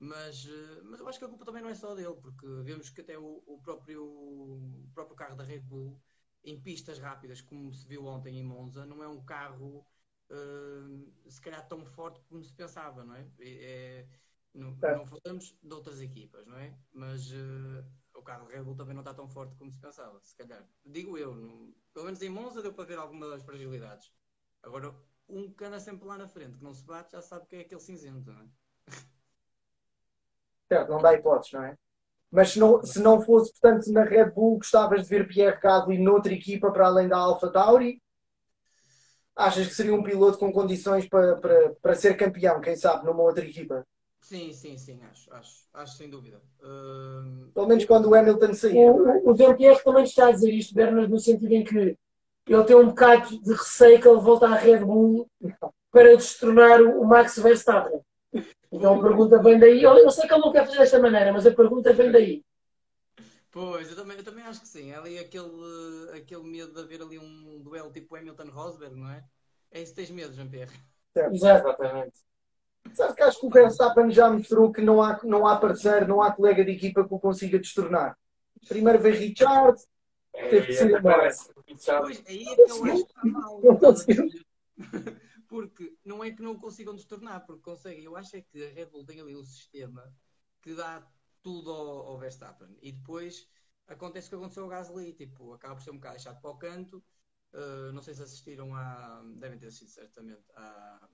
[0.00, 2.90] Mas, eh, mas eu acho que a culpa também não é só dele, porque vemos
[2.90, 6.00] que até o, o próprio, o próprio carro da Red Bull,
[6.44, 9.86] em pistas rápidas, como se viu ontem em Monza, não é um carro
[10.30, 13.28] eh, se calhar tão forte como se pensava, não é?
[13.40, 14.08] É-
[14.54, 16.78] não, não falamos de outras equipas, não é?
[16.92, 17.84] Mas o
[18.26, 20.62] carro Red Bull também não está tão forte como se pensava, se calhar.
[20.84, 24.12] Digo eu, pelo menos em Monza deu para ver algumas fragilidades.
[24.62, 24.92] Agora,
[25.28, 27.60] um que anda sempre lá na frente, que não se bate, já sabe que é
[27.60, 28.46] aquele cinzento, não é?
[30.68, 31.78] Certo, não dá hipóteses, não é?
[32.28, 35.96] Mas se não, se não fosse, portanto, na Red Bull, gostavas de ver Pierre Gasly
[35.96, 38.02] noutra equipa para além da Alpha Tauri?
[39.36, 43.22] Achas que seria um piloto com condições para, para, para ser campeão, quem sabe, numa
[43.22, 43.86] outra equipa?
[44.26, 46.42] Sim, sim, sim, acho, acho, acho sem dúvida.
[46.60, 48.90] Hum, Pelo menos quando o Hamilton sair.
[48.90, 51.96] O, o, Jean-Pierre também está a dizer isto, Bernas, no sentido em que
[52.48, 55.28] ele tem um bocado de receio que ele volte à Red Bull
[55.92, 58.00] para destronar o, o Max Verstappen.
[58.72, 59.80] Então a pergunta vem daí.
[59.80, 62.42] Eu, eu sei que ele não quer fazer desta maneira, mas a pergunta vem daí.
[63.52, 64.92] pois, eu também, eu também acho que sim.
[64.92, 69.24] Há ali aquele, aquele medo de haver ali um duelo tipo Hamilton-Rosberg, não é?
[69.70, 70.72] É isso que tens medo, Jean-Pierre.
[71.32, 72.26] Exatamente.
[72.96, 76.22] Sabes que acho que o Verstappen já mostrou que não há, não há parceiro, não
[76.22, 78.16] há colega de equipa que o consiga destornar.
[78.66, 79.78] Primeiro veio Richard,
[80.32, 81.28] teve que ser embora.
[81.66, 83.60] Pois, aí é que eu acho que está mal.
[83.62, 84.30] Não conseguiu.
[85.46, 88.02] Porque não é que não o consigam destornar, porque conseguem.
[88.02, 90.12] Eu acho é que a Red Bull tem ali um sistema
[90.60, 91.06] que dá
[91.40, 92.76] tudo ao, ao Verstappen.
[92.82, 93.48] E depois
[93.86, 96.58] acontece o que aconteceu ao Gasly, tipo, acaba por ser um bocado chato para o
[96.58, 97.04] canto.
[97.52, 99.22] Uh, não sei se assistiram a.
[99.36, 101.08] Devem ter assistido certamente à,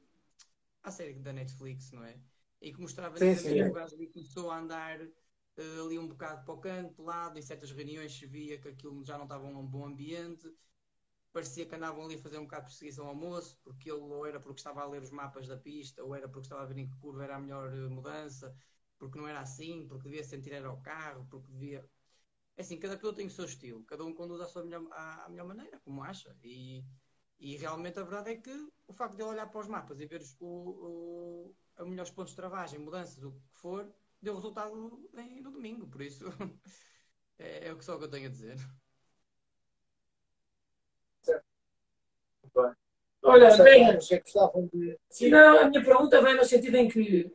[0.82, 2.18] à série da Netflix, não é?
[2.60, 3.54] E que mostrava Sim, sim.
[3.54, 7.38] que o Gasly começou a andar uh, ali um bocado para o canto, de lado,
[7.38, 10.48] em certas reuniões se via que aquilo já não estava um bom ambiente
[11.32, 14.26] parecia que andavam ali a fazer um bocado de perseguição ao moço, porque ele ou
[14.26, 16.78] era porque estava a ler os mapas da pista, ou era porque estava a ver
[16.78, 18.54] em que curva era a melhor eh, mudança,
[18.98, 21.88] porque não era assim, porque devia sentir era o carro, porque devia.
[22.56, 25.24] É assim, cada piloto tem o seu estilo, cada um conduz à sua melhor, à,
[25.24, 26.36] à melhor maneira, como acha.
[26.42, 26.84] E,
[27.42, 28.52] e realmente a verdade é que
[28.86, 32.12] o facto de ele olhar para os mapas e ver os, o, o, os melhores
[32.12, 35.88] pontos de travagem, mudanças, o que for, deu resultado em- no domingo.
[35.88, 36.24] Por isso,
[37.40, 38.56] é, é o que só que eu tenho a dizer.
[43.24, 44.20] Olha, Não sei, Bernas, o que é
[44.72, 44.98] de.
[45.10, 47.28] Sim, não, a minha pergunta vem no sentido em que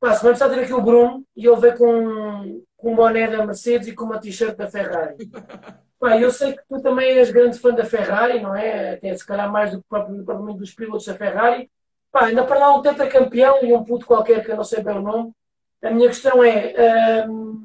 [0.00, 2.96] pá, se vamos estar a ter aqui o Bruno e ele vê com, com um
[2.96, 5.16] boné da Mercedes e com uma t-shirt da Ferrari.
[5.98, 8.94] Pá, eu sei que tu também és grande fã da Ferrari, não é?
[8.94, 11.70] Até se calhar mais do que propriamente dos pilotos da Ferrari.
[12.12, 14.96] Pá, ainda para lá um tetracampeão e um puto qualquer que eu não sei bem
[14.96, 15.32] o nome.
[15.82, 16.74] A minha questão é:
[17.24, 17.64] ahm,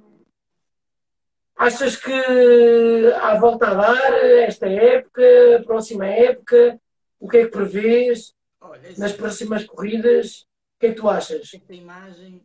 [1.55, 5.21] achas que há volta a dar esta época,
[5.65, 6.79] próxima época?
[7.19, 8.33] O que é que prevês?
[8.59, 10.41] Olha, é nas próximas corridas,
[10.75, 11.53] o que é que tu achas?
[11.53, 12.43] esta imagem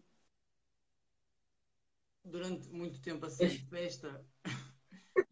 [2.24, 4.20] durante muito tempo assim de festa.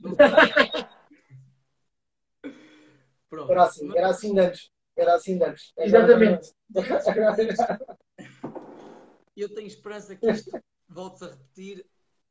[3.30, 3.50] Pronto.
[3.50, 4.70] Era assim, era assim de antes.
[4.96, 5.72] Era assim de antes.
[5.76, 6.54] Exatamente.
[9.36, 10.50] Eu tenho esperança que isto
[10.88, 11.84] volte a repetir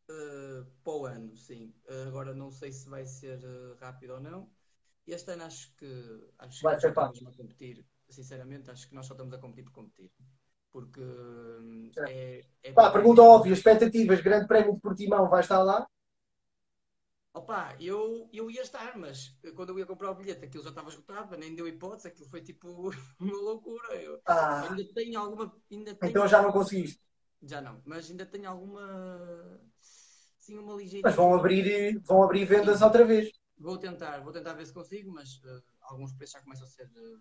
[0.10, 1.74] uh, para o ano, sim.
[1.90, 4.50] Uh, agora não sei se vai ser uh, rápido ou não.
[5.06, 5.86] Este ano acho que
[6.40, 7.86] acho Vai que ser estamos a competir.
[8.10, 10.10] Sinceramente, acho que nós só estamos a competir por competir.
[10.72, 12.10] Porque hum, Certo.
[12.10, 15.86] é, é Pá, pergunta óbvia, expectativas, Grande Prémio de Portimão vai estar lá?
[17.34, 20.90] Opa, eu, eu ia estar, mas quando eu ia comprar o bilhete aquilo já estava
[20.90, 23.96] esgotado, nem deu hipótese, aquilo foi tipo uma loucura.
[23.96, 25.52] Eu Ah, ainda tenho alguma.
[25.72, 27.00] Ainda tenho, então já não conseguiste.
[27.42, 29.60] Já não, mas ainda tenho alguma.
[29.82, 31.08] Sim, uma ligeira.
[31.08, 33.30] Mas vão abrir, vão abrir vendas outra vez.
[33.58, 36.90] Vou tentar, vou tentar ver se consigo, mas eh, alguns preços já começam a ser
[36.96, 37.18] eh,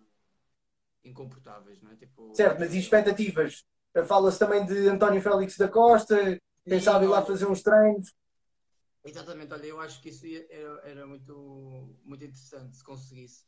[1.03, 1.95] incomportáveis, não é?
[1.95, 3.63] Tipo, Certo, mas e expectativas?
[4.07, 6.15] Fala-se também de António Félix da Costa,
[6.67, 8.11] pensava ir lá fazer uns treinos.
[9.03, 13.45] Exatamente, olha, eu acho que isso ia- era, era muito, muito interessante se conseguisse.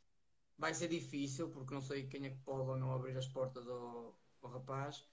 [0.58, 3.66] Vai ser difícil, porque não sei quem é que pode ou não abrir as portas
[3.68, 5.04] ao, ao rapaz,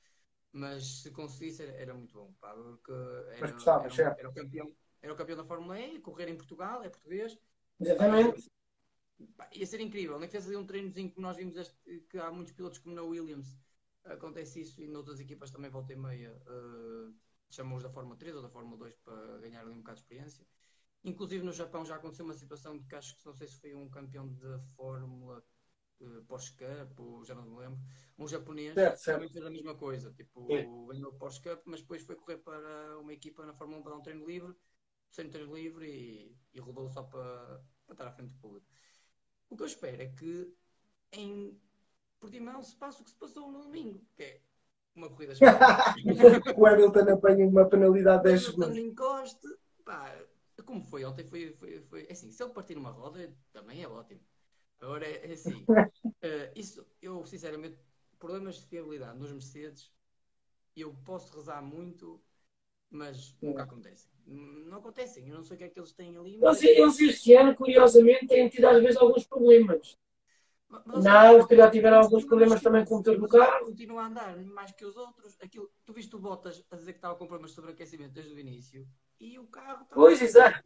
[0.52, 2.91] mas se conseguisse era, era muito bom, pá, porque
[3.36, 3.52] era,
[3.84, 6.89] Mas era, era o campeão, era o campeão da Fórmula E, correr em Portugal, é
[6.89, 7.38] português.
[7.80, 8.41] Exatamente.
[9.38, 12.18] Pá, ia ser incrível, nem que fez ali um treinozinho que nós vimos este- que
[12.18, 13.58] há muitos pilotos como na Williams
[14.06, 17.14] acontece isso e noutras equipas também volta e meia uh,
[17.54, 20.45] chamam-os da Fórmula 3 ou da Fórmula 2 para ganhar ali um bocado de experiência.
[21.04, 23.74] Inclusive no Japão já aconteceu uma situação de que acho que não sei se foi
[23.74, 25.43] um campeão da Fórmula
[25.99, 27.80] uh, Porsche Cup, ou já não me lembro,
[28.18, 28.74] um japonês
[29.04, 30.88] também fez a mesma coisa, tipo, Sim.
[30.88, 33.91] ganhou o Porsche Cup, mas depois foi correr para uma equipa na Fórmula 1 para
[33.91, 34.56] dar um treino livre,
[35.10, 38.66] sem treino livre e, e rodou só para, para estar à frente do público.
[39.49, 40.56] O que eu espero é que
[41.12, 41.60] em
[42.20, 44.41] Portimão se passe o que se passou no domingo, que é
[44.96, 45.34] uma corrida
[46.58, 48.78] o Hamilton apanha uma penalidade de 10 Hamilton segundos.
[48.78, 49.48] encoste,
[49.86, 50.16] pá,
[50.66, 53.88] como foi ontem, foi, foi, foi é assim, se ele partir numa roda, também é
[53.88, 54.22] ótimo.
[54.80, 55.68] Agora é, assim,
[56.22, 57.78] eh, isso, eu sinceramente,
[58.20, 59.91] problemas de fiabilidade nos Mercedes,
[60.76, 62.22] eu posso rezar muito,
[62.89, 64.10] mas nunca acontecem.
[64.26, 66.38] Não acontecem, eu não sei o que é que eles têm ali.
[66.38, 69.98] mas- Eles, eles este ano, curiosamente, têm tido às vezes alguns problemas.
[70.86, 73.65] Mas- Não, se calhar tiveram alguns problemas também com o motor do carro.
[73.67, 75.38] Continua a andar mais que os outros.
[75.41, 78.39] Aquilo, tu viste o Bottas a dizer que estava com problemas de sobreaquecimento desde o
[78.39, 78.88] início
[79.19, 79.86] e o carro.
[79.93, 80.61] Pois, exato.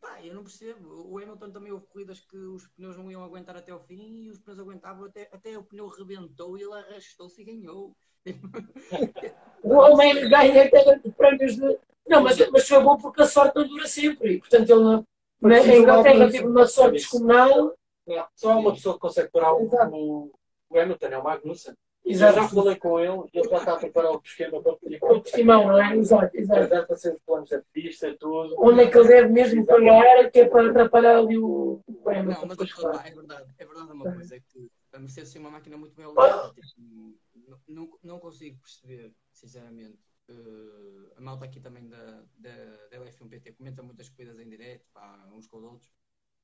[0.00, 1.10] Pá, eu não percebo.
[1.10, 4.30] O Hamilton também houve corridas que os pneus não iam aguentar até ao fim e
[4.30, 7.96] os pneus aguentavam até, até o pneu rebentou e ele arrastou-se e ganhou.
[9.62, 11.78] O homem ganha até prémios de.
[12.06, 14.34] Não, mas, mas foi bom porque a sorte não dura sempre.
[14.34, 15.04] E, portanto, ele na,
[15.40, 17.74] na Inglaterra teve uma sorte descomunal.
[18.06, 19.94] Não, só há uma pessoa que consegue parar o, Exato.
[19.94, 20.32] o,
[20.70, 21.74] o Hamilton, é o Magnussen.
[22.04, 22.34] Eu Exato.
[22.34, 25.00] já falei com ele e ele já está a preparar o esquema para pedir O
[25.08, 25.96] Portimão, não é?
[25.96, 26.68] Exato, exato.
[26.68, 28.54] Já está os planos da pista, tudo.
[28.58, 32.46] Onde é que ele deve mesmo pagar, que é para atrapalhar ali o, o Hamilton.
[32.46, 32.98] Não, mas claro.
[33.06, 33.54] é verdade.
[33.58, 36.04] É verdade uma coisa, é que a Mercedes tem uma máquina muito bem.
[36.06, 39.98] Tipo, não- não, não consigo perceber, sinceramente.
[40.28, 42.50] eh, a malta aqui também da, da,
[42.90, 45.90] da LF1PT comenta muitas coisas em direto, pá, uns com os outros.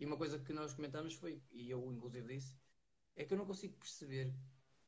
[0.00, 2.56] E uma coisa que nós comentamos foi, e eu inclusive disse,
[3.14, 4.34] é que eu não consigo perceber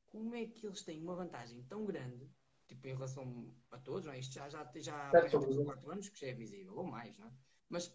[0.06, 2.28] como é que eles têm uma vantagem tão grande,
[2.66, 4.18] tipo em relação a todos, não é?
[4.18, 5.38] Isto já, já, já há Certo.
[5.38, 7.32] 3 ou 4 anos que já é visível, ou mais, não é?
[7.68, 7.94] Mas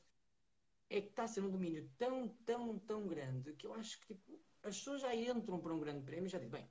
[0.89, 4.13] é que está a ser um domínio tão, tão, tão grande que eu acho que
[4.13, 6.69] tipo, as pessoas já entram para um grande prémio e já dizem, bem,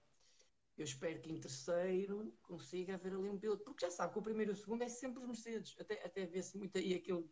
[0.79, 4.23] eu espero que em terceiro consiga haver ali um piloto, porque já sabe que o
[4.23, 5.75] primeiro e o segundo é sempre os Mercedes.
[5.81, 7.29] Até, até vê-se muito aí aquele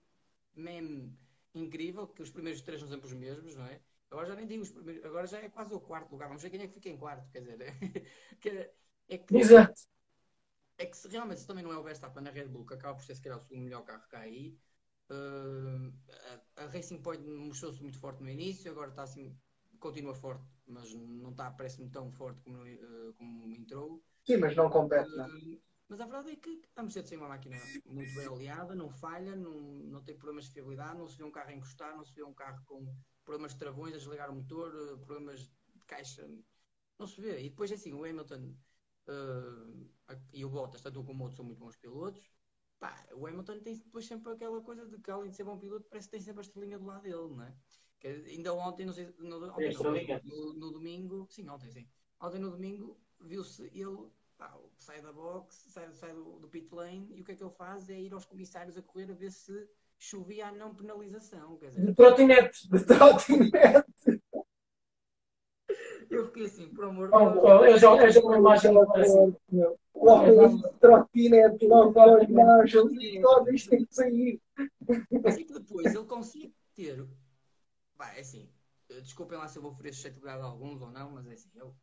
[0.55, 1.17] meme
[1.55, 3.81] incrível, que os primeiros três são sempre os mesmos, não é?
[4.11, 6.29] Agora já nem digo os primeiros, agora já é quase o quarto lugar.
[6.29, 7.59] Vamos ver quem é que fica em quarto, quer dizer,
[8.41, 8.75] que é,
[9.09, 9.83] é que Exato.
[10.79, 12.95] é que se realmente se também não é o Verstappen na Red Bull, que acaba
[12.97, 14.57] por ser se calhar o segundo melhor carro que há aí,
[15.11, 15.93] eh,
[16.57, 19.37] a, a Racing Point mostrou-se muito forte no início, agora está assim,
[19.79, 22.79] continua forte, mas não está, parece-me tão forte como, eh,
[23.19, 24.03] como entrou.
[24.27, 25.29] Sim, mas não compete, não.
[25.89, 29.37] Mas a verdade é que a Mercedes tem uma máquina muito bem aliada, não falha,
[29.37, 32.23] não, não tem problemas de fiabilidade, não se vê um carro encostar, não se vê
[32.23, 32.87] um carro com
[33.25, 36.29] problemas de travões a desligar o motor, eh, problemas de caixa,
[36.99, 37.41] não se vê.
[37.41, 38.55] E depois é assim, o Hamilton
[39.07, 42.31] eh, e o Bottas, tanto um como o outro, são muito bons pilotos.
[42.79, 45.87] Pá, o Hamilton tem depois sempre aquela coisa de que além de ser bom piloto,
[45.89, 47.55] parece que tem sempre a estrelinha do lado dele, não é?
[48.01, 50.21] Que ainda ontem, não sei, no, ontem, estrelinha?
[50.25, 51.89] no, no domingo, sim, ontem sim.
[52.21, 54.11] Ontem no domingo viu-se ele
[54.45, 57.43] pá, sai da box, sai, sai do, do pit lane e o que é que
[57.43, 59.69] ele faz é ir aos comissários a correr a ver se
[59.99, 61.57] chovia a não penalização.
[61.57, 62.69] Quer dizer, De trotinete.
[62.69, 64.23] De trotinete.
[66.11, 67.43] eu fiquei assim, por amor de Deus.
[67.43, 69.35] oh, Eu já, uma imagem assim.
[69.95, 72.91] Logo, trotinete, logo, logo, Marshall,
[73.21, 74.43] logo, isto tem que sair.
[75.23, 77.07] Mas que depois ele consegue ter.
[77.97, 78.51] Pá, é assim,
[78.89, 81.75] desculpem lá se eu vou oferecer suscetibilidade a alguns ou não, mas é assim, eu,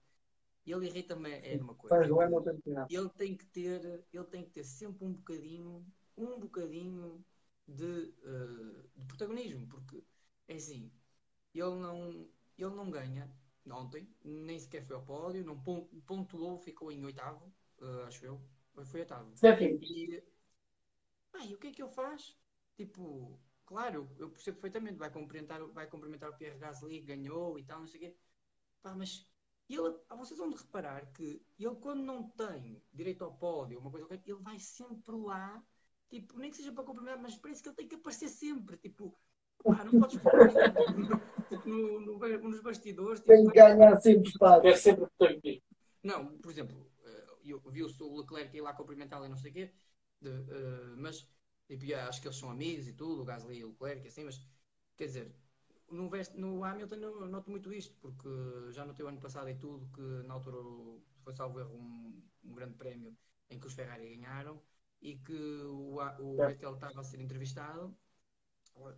[0.66, 2.03] ele irrita-me é uma coisa.
[2.07, 2.88] Do Hamilton final.
[2.89, 5.86] Ele tem que ter, ele tem que ter sempre um bocadinho,
[6.18, 7.24] um bocadinho
[7.68, 10.03] de, eh, de protagonismo, porque
[10.47, 10.91] é assim,
[11.53, 13.32] ele não, ele não ganha
[13.70, 18.41] ontem, nem sequer foi ao pódio, não pon- pontuou, ficou em oitavo, eh, acho eu,
[18.86, 19.39] foi oitavo.
[19.41, 19.80] Sétimo.
[19.82, 20.24] E,
[21.45, 22.38] e o que é que ele faz?
[22.78, 27.80] Tipo, claro, eu percebo perfeitamente, vai cumprimentar, vai cumprimentar o Pierre Gasly, ganhou e tal,
[27.82, 28.18] não sei o quê.
[28.82, 29.28] Pá, mas
[29.76, 33.91] ele, ah, vocês vão de reparar que ele quando não tem direito ao pódio, uma
[33.91, 35.63] coisa qualquer, ele vai sempre lá,
[36.09, 39.17] tipo, nem que seja para cumprimentar, mas parece que ele tem que aparecer sempre, tipo,
[39.67, 40.17] pá, não podes
[41.49, 44.61] tipo, no, no- nos bastidores, Tem tipo, que ganhar sempre espaço.
[44.61, 45.07] Quer sempre
[46.03, 49.53] não, por exemplo, eh, eu viu-se o Leclerc ir lá cumprimentá-lo e não sei o
[49.53, 49.72] quê,
[50.22, 51.28] de, eh, mas
[51.67, 54.41] tipo, acho que eles são amigos e tudo, o Gasly e o Leclerc, assim, mas
[54.97, 55.36] quer dizer,
[55.91, 58.29] no, West- no Hamilton eu noto muito isto, porque
[58.71, 60.57] já notei o ano passado e tudo, que na altura
[61.23, 63.15] foi salvo erro um, um grande prémio
[63.49, 64.61] em que os Ferrari ganharam
[65.01, 65.33] e que
[65.65, 67.95] o, o Vettel estava a ser entrevistado,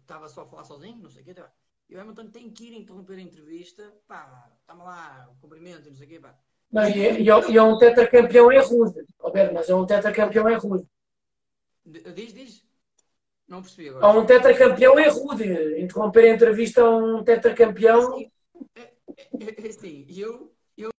[0.01, 1.51] estava só a falar sozinho, não sei o quê, tá.
[1.89, 5.95] e o Hamilton tem que ir interromper a entrevista, pá, está-me lá, o cumprimento não
[5.95, 6.37] sei o quê, pá.
[6.71, 9.05] Não, e, é- e é- e é um tetracampeão é rude.
[9.19, 10.85] Roberto, mas é um tetracampeão é rude.
[11.85, 12.62] D- Diz, diz.
[13.47, 14.19] Não percebi agora.
[14.19, 15.81] um tetracampeão é rude.
[15.81, 18.19] Interromper a entrevista a um tetracampeão.
[18.75, 18.83] É,
[19.21, 20.89] é, é assim, eu, eu.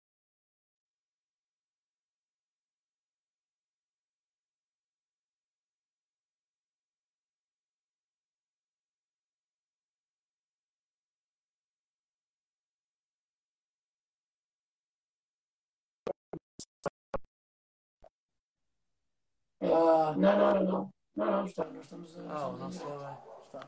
[19.60, 21.03] Ah, não, não, não, não.
[21.16, 21.64] Não, não, está.
[21.64, 22.98] Nós estamos, a- Ah, o nosso direto.
[22.98, 23.16] bem.
[23.46, 23.60] Está.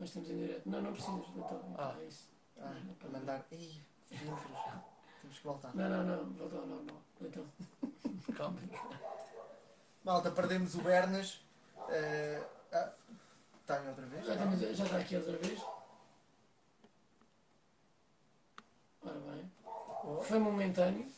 [0.00, 0.68] Nós estamos em direto.
[0.68, 1.26] Não, não precisas.
[1.36, 1.94] Então, Ah.
[2.00, 2.28] é isso.
[2.60, 3.46] Ah, para mandar.
[3.52, 3.80] Ih,
[4.10, 4.58] filtros.
[5.22, 5.74] Temos que voltar.
[5.76, 6.44] Não, não, não.
[6.44, 6.96] Ao normal.
[7.20, 7.44] Então.
[8.36, 8.58] Calma.
[10.04, 11.40] Malta, perdemos o Bernas.
[11.90, 12.42] Eh,
[12.72, 12.92] ah,
[13.60, 14.26] está em outra vez?
[14.26, 15.60] Já, temos, já está aqui outra vez.
[19.02, 19.50] Ora bem.
[20.24, 21.10] Foi momentâneo.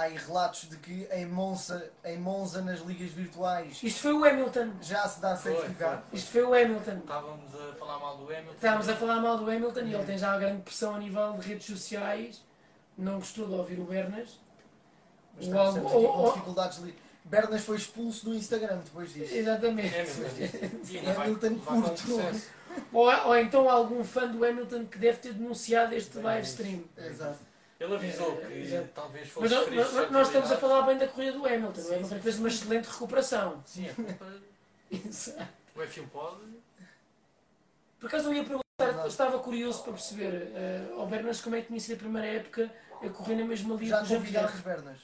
[0.00, 4.24] Há aí relatos de que em Monza, em Monza nas ligas virtuais, Isto foi o
[4.24, 4.70] Hamilton.
[4.80, 6.02] já se dá Foi, certificado.
[6.08, 6.18] foi.
[6.18, 6.98] Isto foi o Hamilton.
[7.00, 8.52] Estávamos a falar mal do Hamilton.
[8.54, 11.46] Estávamos a falar mal do Hamilton e ele tem já grande pressão a nível de
[11.46, 12.42] redes sociais.
[12.96, 14.40] Não gostou de ouvir o Bernas.
[15.36, 16.78] Mas Ou estamos algo- ou- ou- dificuldades.
[16.78, 19.34] li- Bernas foi expulso do Instagram depois disso.
[19.34, 19.94] Exatamente.
[19.94, 20.86] Hamilton.
[20.96, 22.02] Ainda vai- Hamilton curto.
[22.92, 26.84] Ou, ou então algum fã do Hamilton que deve ter denunciado este É live stream.
[26.96, 27.38] Exato.
[27.80, 28.88] Ele avisou É, que exato.
[28.94, 31.80] talvez fosse Mas nós, estamos a falar bem da corrida do Hamilton.
[31.80, 33.62] Sim, o Hamilton sim, fez uma excelente recuperação.
[33.64, 34.26] Sim, a culpa.
[34.92, 35.48] Exato.
[35.74, 36.40] O F1 pode.
[37.98, 41.68] Por acaso eu ia perguntar, estava curioso para perceber eh, ao Bernas como é que
[41.68, 42.70] tinha sido a primeira época
[43.02, 44.98] a correr na mesma liga Já que o convidaram os Bernas.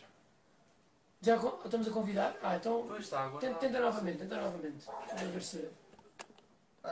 [1.23, 2.37] Já estamos a convidar?
[2.43, 3.41] Ah, então Pois está, agora.
[3.41, 4.85] tenta, tenta novamente, tenta novamente.
[4.87, 5.71] Vamos ver se,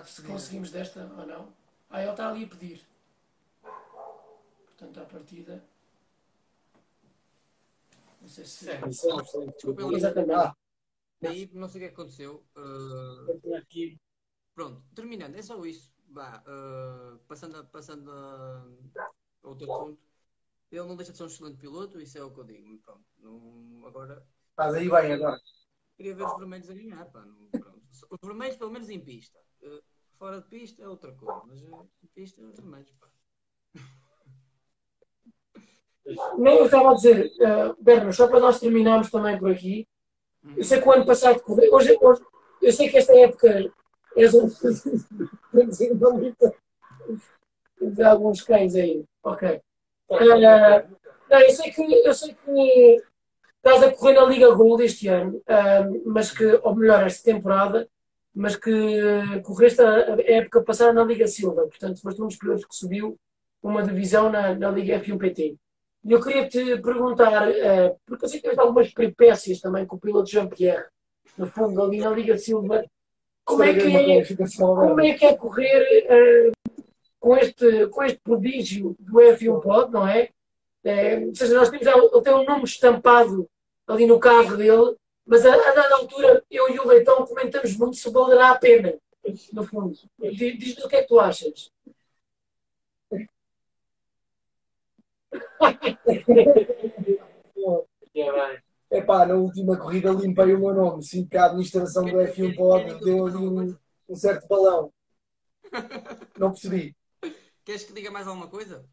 [0.07, 1.49] se conseguimos desta ou não.
[1.91, 2.83] Ah, ele está ali a pedir.
[4.67, 5.63] Portanto, à partida.
[8.35, 8.67] Sei se.
[8.93, 9.47] Sim.
[9.47, 10.33] Desculpa, Exatamente.
[10.33, 10.57] Ah,
[11.53, 12.45] não sei o que aconteceu.
[12.57, 13.97] Uh,
[14.55, 15.95] pronto, terminando, é só isso.
[16.09, 18.67] Vá, uh, passando, a, passando a
[19.43, 20.03] outro assunto.
[20.71, 22.79] Ele não deixa de ser um excelente piloto, isso é o que eu digo.
[22.79, 25.41] Pronto, não, agora Estás aí bem agora.
[25.97, 27.05] queria ver os vermelhos a ganhar.
[27.13, 27.49] Pá, não-.
[28.11, 29.39] Os vermelhos, pelo menos em pista.
[29.63, 29.81] Uh,
[30.19, 32.91] fora de pista é outra coisa, mas em pista é os vermelhos.
[32.99, 33.09] Pá.
[36.37, 39.89] Não, eu estava a dizer, uh, só para nós terminarmos também por aqui.
[40.43, 40.55] Uhum.
[40.57, 41.73] Eu sei que o ano passado correu.
[41.73, 42.23] Hoje, hoje,
[42.61, 43.73] eu sei que esta época
[44.17, 44.49] és um.
[47.79, 49.05] Temos alguns cães aí.
[49.23, 49.61] Ok.
[50.11, 50.85] Ah,
[51.31, 53.03] não, eu sei que eu sei que
[53.57, 57.89] estás a correr na Liga Gold este ano, ah, mas que, ou melhor, esta temporada,
[58.35, 59.01] mas que
[59.43, 63.19] correste a, época passada na Liga Silva, portanto foste um dos pilotos que subiu
[63.63, 65.43] uma divisão na, na Liga F1 PT.
[65.45, 65.59] E
[66.09, 70.01] eu queria te perguntar, ah, porque eu sei que tens algumas peripécias também com o
[70.01, 70.87] piloto Jean-Pierre,
[71.39, 72.85] no fundo, ali na Liga Silva,
[73.45, 73.81] como é que
[74.13, 74.21] é,
[74.89, 76.51] como é que é correr eh,
[77.21, 80.29] com, este, com este prodígio do F1 Pod, não é?
[80.85, 83.49] Eh, ou seja, nós temos, ele tem um nome estampado
[83.87, 84.95] ali no carro dele,
[85.27, 88.95] mas a, a dada altura eu e o Leitão comentamos muito se valerá a pena,
[89.53, 89.95] no fundo.
[90.19, 91.71] Diz- Diz-nos o que é que tu achas.
[98.91, 101.03] Epá, na última corrida limpei o meu nome.
[101.03, 103.77] Sinto que a administração do F1 pode deu ali um,
[104.09, 104.93] um certo balão.
[106.39, 106.97] Não percebi.
[107.65, 108.85] Queres que diga mais alguma coisa?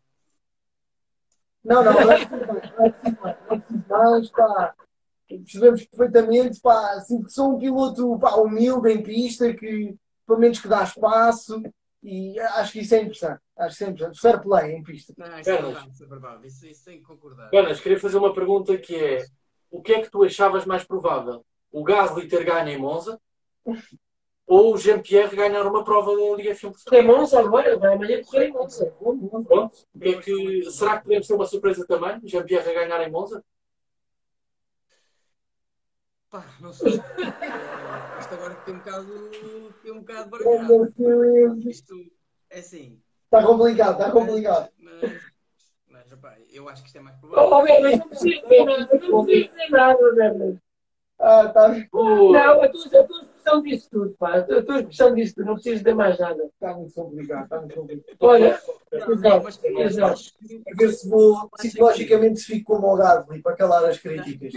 [1.63, 2.47] Não, não, não é preciso
[3.89, 4.75] mais, é é pá.
[5.27, 10.59] Percebemos perfeitamente, pá, assim, que sou um piloto pá, humilde em pista, que pelo menos
[10.59, 11.61] que dá espaço
[12.03, 13.41] e acho que isso é interessante.
[13.57, 14.19] Acho que é interessante.
[14.19, 15.13] Fair play em pista.
[15.17, 15.73] Não, isso é Carlos.
[15.73, 16.47] verdade, isso é verdade.
[16.47, 17.49] Isso, isso tem que concordar.
[17.81, 19.25] Queria fazer uma pergunta que é:
[19.69, 21.45] o que é que tu achavas mais provável?
[21.71, 23.19] O Gasly ter ganho em Monza
[24.45, 26.99] ou o Jean-Pierre ganhar uma prova da Liga F1 Portugal?
[26.99, 28.91] É Monza agora, vai amanhã correr em Monza.
[29.47, 29.87] Pronto.
[29.97, 32.17] Que é que, será que podemos ter uma surpresa também?
[32.17, 33.43] O Jean-Pierre a ganhar em Monza?
[36.31, 36.93] Pá, não sei.
[36.93, 39.29] Eh, isto agora fiquei um bocado,
[39.73, 41.69] fiquei um bocado baralhado.
[41.69, 41.95] Isto
[42.49, 43.01] é assim.
[43.25, 44.69] Está complicado, está complicado.
[44.79, 45.11] Mas,
[45.89, 47.49] mas opá, eu acho que isto é mais provável.
[47.51, 50.57] Oh, Bernas, não preciso dizer nada, não preciso dizer nada, Bernas.
[51.19, 54.37] Ah, tá, Não, a tua, a tua expressão disse tudo, pá.
[54.37, 56.43] A tua expressão disse tudo, não preciso dizer mais nada.
[56.45, 58.17] está muito complicado, está muito complicado.
[58.21, 58.61] Olha,
[59.19, 63.55] Não, mas acho que- A ver se vou psicologicamente se fico como o Gasly para
[63.55, 64.53] calar as críticas.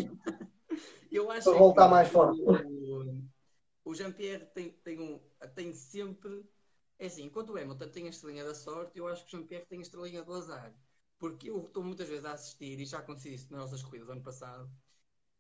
[1.14, 2.42] Eu acho Para é voltar que mais forte.
[2.42, 5.20] O, o Jean-Pierre tem, tem, um,
[5.54, 6.44] tem sempre.
[6.98, 9.64] É assim, enquanto o Hamilton tem a estrelinha da sorte, eu acho que o Jean-Pierre
[9.66, 10.74] tem a estrelinha do azar.
[11.16, 14.22] Porque eu estou muitas vezes a assistir, e já aconteceu isso nas nossas corridas ano
[14.22, 14.68] passado,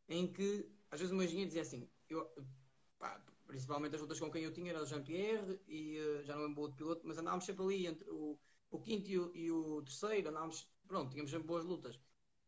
[0.08, 2.32] em que às vezes o meu engenheiro dizia assim, eu,
[2.96, 6.44] pá, principalmente as lutas com quem eu tinha era o Jean-Pierre e eh, já não
[6.44, 8.38] lembro o outro piloto, mas andávamos sempre ali entre o,
[8.70, 11.98] o quinto e o, e o terceiro, andávamos, pronto, tínhamos sempre boas lutas.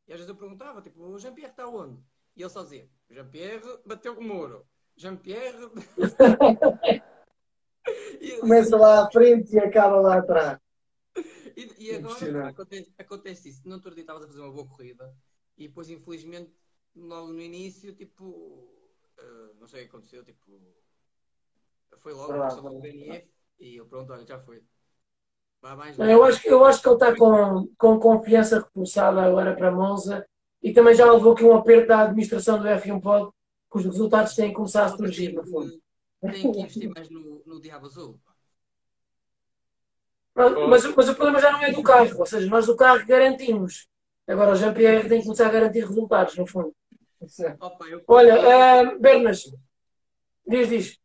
[0.06, 2.00] E às vezes eu perguntava, tipo, o Jean-Pierre está onde?
[2.37, 4.66] E ele só dizia, Jean-Pierre bateu com o muro.
[4.97, 5.70] Jean-Pierre.
[8.41, 10.59] Começa lá à frente e acaba lá atrás.
[11.57, 13.62] E, e agora acontece, acontece isso.
[13.66, 15.14] No outro dia estavas a fazer uma boa corrida
[15.57, 16.53] e depois, infelizmente,
[16.95, 18.68] logo no início, tipo,
[19.18, 20.61] eh, não sei o que aconteceu, tipo,
[21.99, 22.82] foi logo, Verdade, passou o verdade.
[22.82, 23.30] DNF
[23.61, 24.62] e eu, pronto, olha, já foi.
[25.62, 29.22] Vá mais Não, eu, acho, que- eu acho que ele está com, com confiança reforçada
[29.22, 30.26] agora para Monza
[30.66, 33.30] e também já levou aqui um aperto da administração do F1 Pod
[33.70, 35.80] que os resultados têm que começar a surgir, no fundo.
[36.20, 38.20] Tem que investir mais no, no Diabo Azul.
[40.34, 43.88] Mas, mas o problema já não é do carro, ou seja, nós do carro garantimos.
[44.26, 46.74] Agora o Jean-Pierre tem que começar a garantir resultados, no fundo.
[48.08, 49.44] Olha, ah, Bernas,
[50.48, 51.00] diz, diz.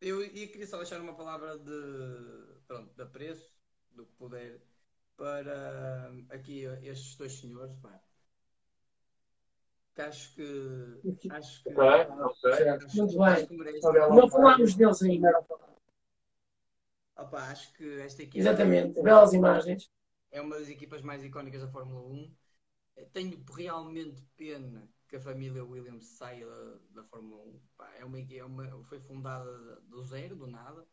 [0.00, 3.52] eu, eu queria só deixar uma palavra de, pronto, de apreço,
[3.90, 4.62] do que puder,
[5.14, 8.00] para aqui estes dois senhores, pá.
[9.98, 11.28] Que acho que.
[11.28, 11.70] Acho que.
[11.70, 12.54] Ok, ok.
[12.54, 12.96] Certo.
[12.96, 13.46] Muito acho bem.
[13.48, 13.80] que merece-.
[13.82, 15.44] Não falámos deles ainda.
[17.16, 19.90] Opa, acho que esta equipa Exatamente, belas imagens.
[20.30, 22.32] é uma das equipas mais icónicas da Fórmula 1.
[23.12, 27.60] Tenho realmente pena que a família Williams saia da, da Fórmula 1.
[27.76, 30.86] Pá, é uma, é uma, foi fundada do zero, do nada.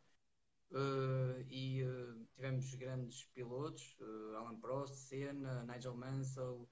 [0.72, 6.68] Eh, e eh, tivemos grandes pilotos, eh, Alan Prost, Senna, Nigel Mansell,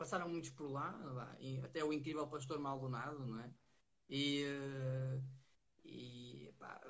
[0.00, 0.98] passaram muitos por lá,
[1.62, 3.52] até o incrível Pastor Maldonado, não é?
[4.08, 5.20] E, eh,
[5.84, 6.80] e pá,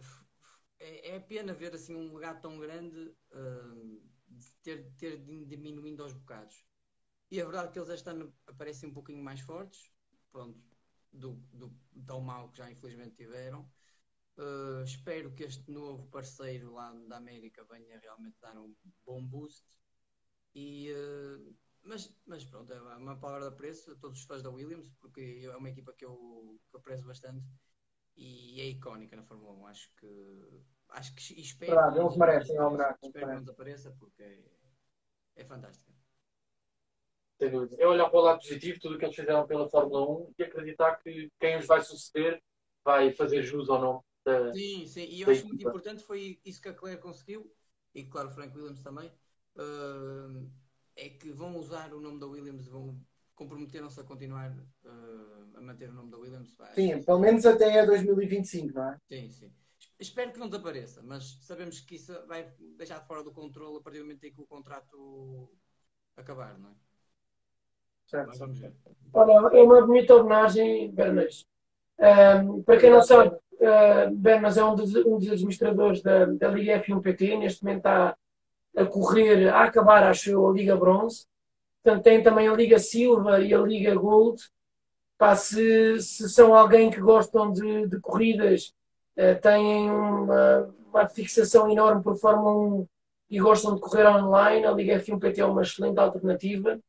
[0.78, 3.12] é, é pena ver assim um legado tão grande
[4.28, 6.64] de ter, ter diminuindo aos bocados.
[7.32, 9.92] E é verdade que eles este ano aparecem um pouquinho mais fortes,
[10.30, 10.62] pronto,
[11.12, 11.74] do, do
[12.06, 13.68] tão mal que já infelizmente tiveram.
[14.38, 18.72] Uh, espero que este novo parceiro lá da América venha realmente dar um
[19.04, 19.66] bom boost.
[20.54, 24.51] E, uh, mas, mas pronto, é uma palavra de apreço a todos os fãs da
[24.51, 27.45] Williams, porque é uma equipa que eu, que eu prezo bastante
[28.16, 29.66] e é icónica na Fórmula 1.
[29.66, 34.22] Acho que, acho que espero, Verdade, eles merecem a homenagem, espero que não desapareça porque
[34.22, 34.45] é,
[35.37, 35.93] é fantástica.
[37.39, 37.76] Sem dúvida.
[37.78, 40.43] É olhar para o lado positivo, tudo o que eles fizeram pela Fórmula 1 e
[40.43, 42.41] acreditar que quem os vai suceder
[42.85, 44.05] vai fazer jus ou não.
[44.24, 45.62] da- Sim, sim, e eu da acho muito equipa.
[45.62, 47.53] importante foi isso que a Claire conseguiu,
[47.95, 49.09] e claro, o Frank Williams também,
[49.57, 50.51] uh,
[51.01, 53.01] é que vão usar o nome da Williams, vão
[53.34, 54.51] comprometeram-se a continuar
[54.84, 56.53] uh, a manter o nome da Williams.
[56.53, 58.98] Pá, Sim, pelo menos até 2025, não é?
[59.09, 59.51] sim, sim.
[59.98, 63.98] Espero que não desapareça, mas sabemos que isso vai deixar fora do controle a partir
[63.98, 65.51] do momento em que o contrato
[66.16, 66.72] acabar, não é?
[68.07, 68.74] Certo, vamos ver.
[69.12, 71.46] Olha, é uma bonita homenagem, Bernas.
[71.98, 76.48] Ahm, para quem não sabe, uh, Bernas é um dos, um dos administradores da, da
[76.48, 77.36] Liga F1 PT.
[77.36, 78.16] Neste momento está
[78.77, 81.27] a correr, a acabar, acho eu, a Liga Bronze.
[81.83, 84.43] Portanto, tem também a Liga Silva e a Liga Gold.
[85.18, 88.73] Pá, se, se são alguém que gostam de, de corridas,
[89.16, 92.89] eh, têm uma, uma fixação enorme por Fórmula 1
[93.31, 96.81] e gostam de correr online, a Liga F1 PT é uma excelente alternativa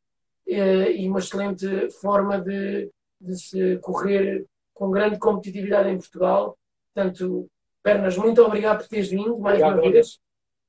[0.47, 6.57] eh, e uma excelente forma de, de se correr com grande competitividade em Portugal.
[6.93, 7.47] Portanto,
[7.83, 10.19] Pernas, muito obrigado por teres vindo mais Obrigado, uma vez.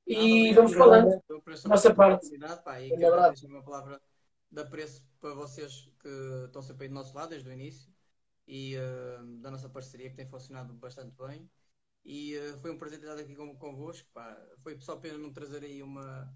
[0.07, 1.21] E Ah, vamos falando.
[1.29, 2.27] Eu apreço a Nossa parte.
[2.63, 2.91] pá, e
[3.45, 4.01] uma palavra
[4.51, 6.09] de apreço para vocês que
[6.45, 7.91] estão sempre aí do nosso lado desde o início
[8.47, 11.49] e eh, da nossa parceria que tem funcionado bastante bem.
[12.05, 14.09] E eh, foi um prazer estar aqui com, convosco.
[14.13, 14.37] Pá.
[14.63, 16.33] Foi só pena não trazer aí uma,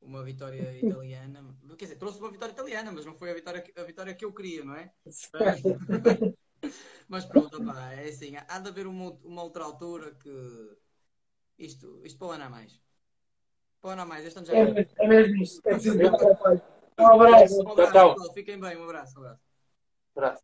[0.00, 1.56] uma vitória italiana.
[1.78, 4.24] Quer dizer, trouxe uma vitória italiana, mas não foi a vitória, que- a vitória que
[4.24, 4.92] eu queria, não é?
[7.08, 10.30] Mas pronto, pá, é assim, há de haver uma, uma outra altura que
[11.58, 12.72] isto, isto para o ano a mais.
[13.82, 14.64] Para o ano a mais, este ano já É, é.
[14.64, 15.60] mesmo- é mesmo isso.
[15.66, 16.60] É preciso ver o rapaz.
[16.98, 17.62] Um abraço.
[17.62, 18.14] Um abraço, Tchau.
[18.14, 18.34] pessoal.
[18.34, 19.18] Fiquem bem, um abraço.
[19.18, 19.40] Um abraço.
[20.16, 20.42] Abraço.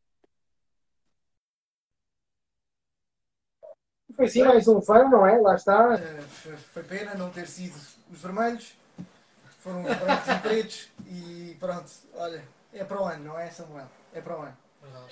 [4.16, 5.38] Foi sim mais um fã, não é?
[5.40, 5.94] Lá está.
[5.94, 7.76] F- Foi pena não ter sido
[8.10, 8.74] os vermelhos,
[9.60, 13.86] foram os brancos e pretos e pronto, olha, é para o ano, não é Samuel?
[14.12, 14.56] É para o ano,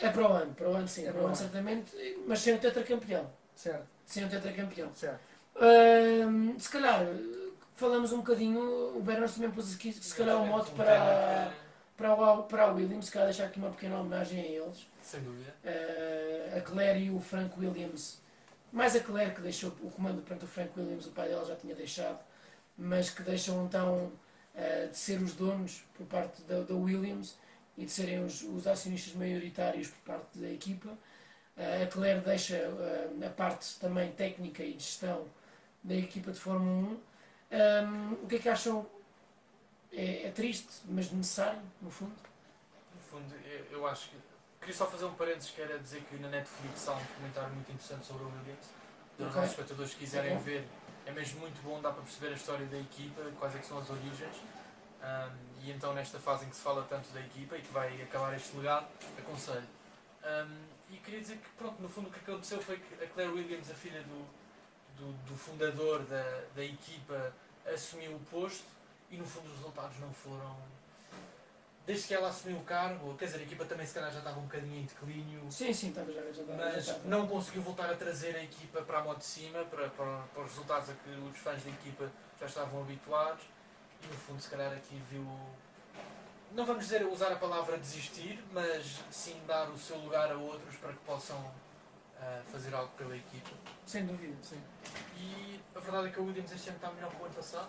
[0.00, 1.90] É para o ano, para o ano sim, É para o ano certamente,
[2.26, 3.30] mas sem o tetracampeão.
[3.54, 4.90] certo, Sem o tetracampeão.
[4.94, 5.20] certo.
[5.60, 7.00] Ahm, se calhar,
[7.76, 11.52] falamos um bocadinho, o Bernard também pôs aqui, se calhar, um mote para,
[11.96, 14.86] para, o, para o Williams, se calhar deixar aqui uma pequena homenagem a eles.
[15.02, 15.54] Sem dúvida.
[15.62, 18.18] Eh, a Claire e o Frank Williams,
[18.72, 21.54] mais a Claire que deixou o comando perante o Frank Williams, o pai dela já
[21.54, 22.18] tinha deixado,
[22.76, 24.10] mas que deixam então
[24.54, 27.36] eh, de ser os donos por parte da, da Williams
[27.76, 30.88] e de serem os, os acionistas maioritários por parte da equipa.
[31.58, 32.56] Eh, a Claire deixa
[33.24, 35.26] a parte também técnica e de gestão
[35.84, 37.15] da equipa de Fórmula 1.
[37.50, 38.86] Ahm, o que é que acham?
[39.92, 42.14] É, é triste, mas necessário, no fundo?
[42.94, 44.16] No fundo, eu, eu acho que.
[44.60, 47.70] Queria só fazer um parênteses que era dizer que na Netflix há um documentário muito
[47.70, 48.66] interessante sobre o Williams.
[49.16, 49.36] Dos Ok.
[49.36, 50.66] nossos espectadores que quiserem ver,
[51.06, 53.88] é mesmo muito bom, dá para perceber a história da equipa, quais é são as
[53.88, 54.36] origens.
[55.02, 58.02] Ahm, e então, nesta fase em que se fala tanto da equipa e que vai
[58.02, 59.68] acabar este legado, aconselho.
[60.24, 63.32] Ahm, e queria dizer que, pronto, no fundo, o que aconteceu foi que a Claire
[63.32, 64.26] Williams, a filha do,
[64.98, 67.32] do, do fundador da, da equipa,
[67.72, 68.64] assumiu o posto
[69.10, 70.56] e, no fundo, os resultados não foram
[71.86, 74.40] desde que ela assumiu o cargo, quer dizer, a equipa também se calhar já estava
[74.40, 76.98] um bocadinho em declínio, Sim, sim, estava já, já, já mas estava.
[77.04, 80.42] não conseguiu voltar a trazer a equipa para a moto de cima, para, para, para
[80.42, 83.44] os resultados a que os fãs da equipa já estavam habituados
[84.02, 85.24] e no fundo se calhar aqui viu,
[86.50, 90.74] não vamos dizer usar a palavra desistir, mas sim dar o seu lugar a outros
[90.78, 91.54] para que possam
[92.20, 93.50] ah, fazer algo pela equipa.
[93.86, 94.60] Sem dúvida, sim.
[95.18, 97.68] E a verdade é que o Williams este ano está melhor que o ano passado.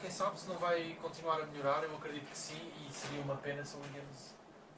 [0.00, 3.36] Quem sabe se não vai continuar a melhorar, eu acredito que sim, e seria uma
[3.36, 4.34] pena se o Williams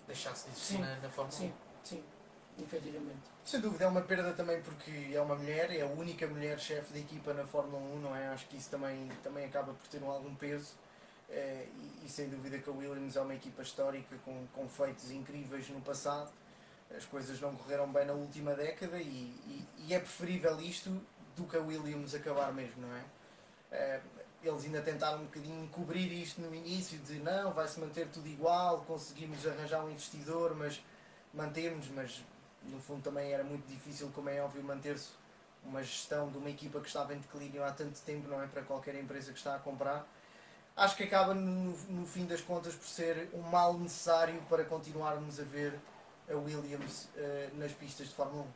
[0.06, 1.30] deixasse de existir Sim, na, na Fórmula 1.
[1.38, 1.54] Sim,
[1.84, 2.04] sim,
[2.58, 3.20] efetivamente.
[3.44, 6.92] Sem dúvida é uma perda também porque é uma mulher, é a única mulher chefe
[6.92, 8.28] da equipa na Fórmula 1, não é?
[8.28, 10.74] Acho que isso também, também acaba por ter um algum peso.
[11.28, 11.68] Eh,
[12.02, 15.68] e, e sem dúvida que a Williams é uma equipa histórica com, com feitos incríveis
[15.68, 16.30] no passado.
[16.96, 20.90] As coisas não correram bem na última década e, e, e é preferível isto
[21.36, 23.04] do que a Williams acabar mesmo, não é?
[23.72, 24.00] Eh,
[24.42, 28.80] eles ainda tentaram um bocadinho cobrir isto no início, de não, vai-se manter tudo igual,
[28.82, 30.82] conseguimos arranjar um investidor, mas
[31.32, 32.24] mantemos, mas
[32.64, 35.10] no fundo também era muito difícil, como é óbvio, manter-se
[35.64, 38.46] uma gestão de uma equipa que estava em declínio há tanto tempo, não é?
[38.46, 40.06] Para qualquer empresa que está a comprar.
[40.74, 45.38] Acho que acaba, no, no fim das contas, por ser um mal necessário para continuarmos
[45.38, 45.78] a ver
[46.30, 48.46] a Williams eh, nas pistas de Fórmula 1.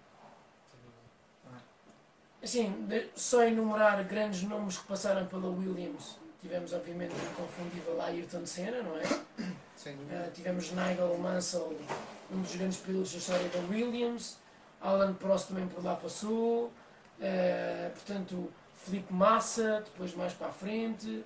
[2.42, 6.18] Assim, de- só enumerar grandes nomes que passaram pela Williams.
[6.40, 9.02] Tivemos, obviamente, o inconfundível Ayrton Senna, não é?
[9.76, 10.30] Sem Uh, dúvida.
[10.34, 11.74] tivemos Nigel Mansell,
[12.30, 14.36] um dos grandes pilotos da história da Williams.
[14.80, 16.66] Alan Prost também por lá passou.
[17.18, 21.24] Uh, portanto, Felipe Massa, depois mais para a frente.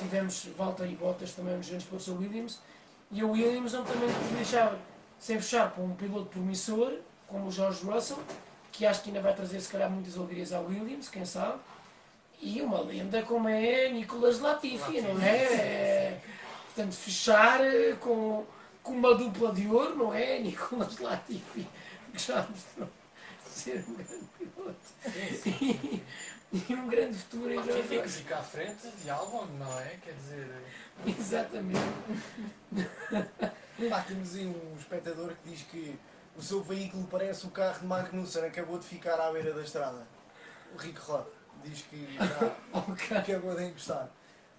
[0.00, 2.60] Tivemos Valtteri Bottas, também um dos grandes pilotos da Williams.
[3.10, 4.76] E a Williams não também deixar
[5.18, 6.94] sem fechar para um piloto promissor,
[7.26, 8.18] como o George Russell,
[8.72, 11.58] que acho que ainda vai trazer se calhar muitas alegrias à Williams, quem sabe.
[12.40, 15.36] E uma lenda como é Nicolas Latifi, não é?
[15.36, 16.20] É,
[16.66, 18.46] Portanto, fechar eh, com,
[18.82, 20.38] com uma dupla de ouro, não é?
[20.40, 21.66] Nicolas Latifi,
[22.12, 22.88] que já mostrou
[23.44, 24.78] ser um grande piloto
[25.60, 26.02] e,
[26.52, 29.96] e um grande futuro em Quem fica George fica à frente de Albon, não é?
[30.04, 30.48] Quer dizer,
[31.06, 31.80] Exatamente.
[33.88, 35.98] Pá, temos aí um espectador que diz que
[36.36, 40.06] o seu veículo parece o carro de Magnussen, acabou de ficar à beira da estrada.
[40.74, 41.26] O Rico Rod
[41.64, 43.16] diz que já Ok.
[43.16, 44.08] acabou de encostar.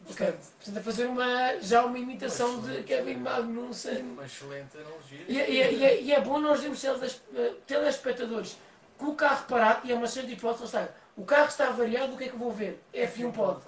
[0.06, 4.02] Portanto, Portanto, a fazer uma, já uma imitação de Kevin Magnussen.
[4.02, 5.26] uma excelente analogia.
[5.28, 8.58] E, é- e é- e é- e é bom nós termos teles- eh, telespectadores
[8.98, 10.88] com o carro parado e é uma excelente hipótese, está.
[11.18, 12.82] O carro está variado, o que é que eu vou ver?
[12.94, 13.60] F1 pode,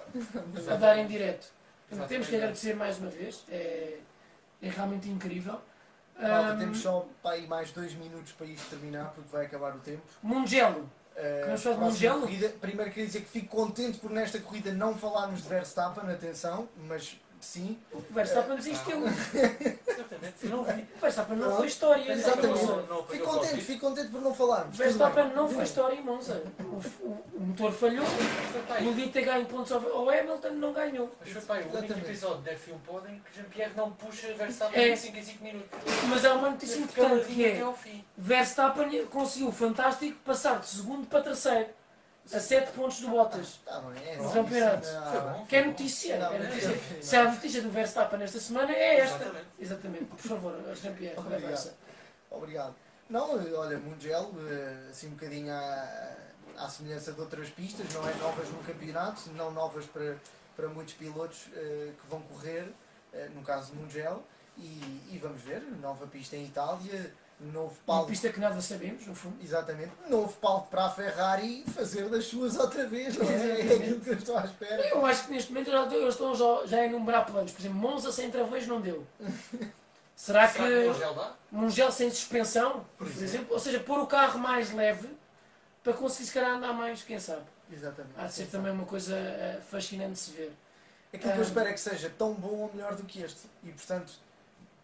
[0.70, 1.52] a dar em direto.
[1.88, 3.98] Portanto, temos que agradecer mais uma vez, é,
[4.62, 5.60] é realmente incrível.
[6.18, 9.74] malta, Ahm, temos só pá, aí mais dois minutos para isto terminar, porque vai acabar
[9.76, 10.02] o tempo.
[10.22, 12.20] Mugello, Uh, Vamos falar de próxima Mugello?
[12.22, 12.48] corrida.
[12.58, 17.20] Primeiro queria dizer que fico contente por nesta corrida não falarmos de Verstappen, atenção, mas
[17.44, 17.78] sim.
[17.92, 19.02] O Verstappen desistiu.
[19.06, 20.46] Exatamente.
[20.46, 20.60] Não.
[20.62, 22.12] O Verstappen não foi história.
[22.12, 22.46] Exatamente.
[22.60, 22.76] Monza.
[22.76, 24.74] Não, não Fico contente, fico contente por não falarmos.
[24.74, 26.42] O Verstappen não foi história em Monza.
[26.60, 28.04] O, o- o motor falhou.
[28.78, 31.14] Podia ter ganho pontos ao Hamilton, não ganhou.
[31.20, 34.80] Mas foi pá, aí, o único episódio de F1 podem que Jean-Pierre não puxa Verstappen
[34.82, 34.88] É.
[34.92, 35.68] em 5 em 5 minutos.
[36.08, 37.64] Mas há uma notícia importante que é.
[38.16, 41.68] Verstappen conseguiu o fantástico passar de segundo para terceiro.
[42.32, 43.60] A 7 pontos do Bottas.
[43.64, 44.86] Tá bem, é No campeonato.
[45.38, 45.46] bom.
[45.46, 46.18] Que é notícia.
[46.18, 46.68] Não, é notícia.
[46.68, 47.02] não.
[47.02, 49.16] Se a notícia do Verstappen esta semana é esta.
[49.16, 49.46] Exatamente.
[49.58, 50.04] Exatamente.
[50.04, 51.72] Por favor, Jean-Pierre, Obrigado.
[52.30, 52.74] Obrigado.
[53.10, 56.16] Não, olha, Mugello, eh, assim um bocadinho à,
[56.56, 60.16] à semelhança de outras pistas, não é novas no campeonato, não novas para,
[60.56, 62.72] para muitos pilotos eh, que vão correr,
[63.12, 64.24] eh, no caso de Mugello,
[64.56, 64.62] e,
[65.10, 67.12] e vamos ver, nova pista em Itália,
[67.46, 69.36] novo Uma palco, pista que nada sabemos, no fundo.
[69.42, 73.60] exatamente, novo palco para a Ferrari fazer das suas outra vez, não é?
[73.60, 74.88] É aquilo que eu estou à espera.
[74.88, 77.52] Eu acho que neste momento já, eles estão já, já a enumerar planos.
[77.52, 79.06] Por exemplo, Monza sem travões não deu.
[80.14, 80.92] Será Será que
[81.50, 83.24] que o gel sem suspensão, por exemplo.
[83.24, 83.54] exemplo?
[83.54, 85.08] Ou seja, pôr o carro mais leve
[85.82, 87.42] para conseguir se calhar andar mais, quem sabe?
[87.72, 88.14] Exatamente.
[88.16, 90.52] Há de ser também uma coisa eh, fascinante de se ver.
[91.12, 93.70] Aquilo que eu espero é que seja tão bom ou melhor do que este, e
[93.72, 94.12] portanto,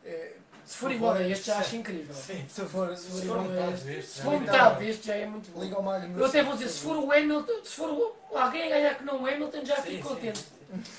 [0.04, 0.32] eh,
[0.68, 2.14] Se for igual a este, já acho incrível.
[2.14, 2.44] Sim.
[2.46, 5.14] se for, se for for for metade deste, Se já for é metade deste, já
[5.14, 5.62] é muito bom.
[5.62, 5.84] Liga ao.
[6.18, 9.04] Eu até vou dizer, se for o Hamilton, se for o- alguém a ganhar que
[9.04, 10.44] não o Hamilton, já fico contente.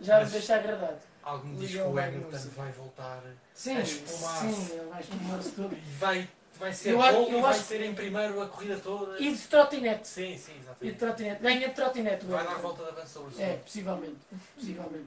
[0.00, 0.98] Já me deixa agradado.
[1.22, 3.22] Algo me diz que o Hamilton vai voltar
[3.54, 4.52] Sim, A espumar-se.
[4.52, 5.74] sim, vai espumar-se tudo.
[5.74, 6.28] e vai,
[6.58, 9.18] vai ser Eu bom acho- e eu vai acho- ser em primeiro a corrida toda.
[9.18, 10.06] E de trotinete.
[10.06, 10.98] Sim, sim, E de exatamente.
[10.98, 11.42] trotinete.
[11.42, 13.30] Ganha de trotinete o Vai dar volta da avançador.
[13.38, 14.16] É, possivelmente.
[14.54, 15.06] possivelmente.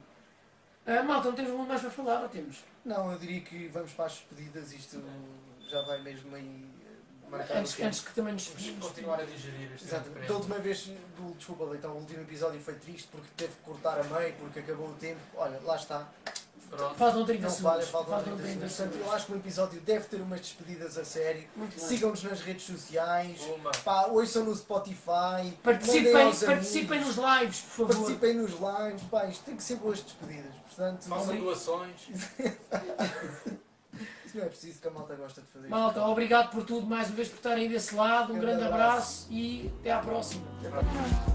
[0.87, 2.63] Ah, malta, não temos muito mais para falar, ou temos?
[2.85, 5.03] Não, eu diria que vamos para as despedidas, isto
[5.67, 8.47] já vai mesmo aí eh, marcar Antes, antes que também nos
[8.79, 10.09] continuar a digerir este Exato.
[10.09, 10.85] grande Da última vez,
[11.17, 14.59] do, desculpa Leitão, o último episódio foi triste porque teve que cortar a meio, porque
[14.59, 15.19] acabou o tempo.
[15.35, 16.07] Olha, lá está.
[16.69, 16.95] Pronto.
[16.95, 17.71] Faltam 30 Não segundos.
[17.73, 18.99] falha, faltam Faltam 30 30 segundos.
[18.99, 21.47] Eu acho que o episódio deve ter umas despedidas a sério.
[21.77, 23.39] Sigam-nos nas redes sociais.
[23.55, 23.71] Uma.
[23.71, 25.51] Pá, ouçam no Spotify.
[25.63, 27.95] Participem, aos participem nos lives, por favor.
[27.95, 29.03] Participem nos lives.
[29.09, 30.53] Pá, isto tem que ser boas despedidas.
[30.67, 32.01] Portanto, Façam não, doações.
[34.35, 36.09] não é preciso que a malta gosta de fazer Malta, isto.
[36.11, 38.33] obrigado por tudo, mais uma vez por estarem desse lado.
[38.33, 39.23] Um Grande grande abraço.
[39.23, 40.43] abraço e até à próxima.
[40.59, 41.27] Até a próxima.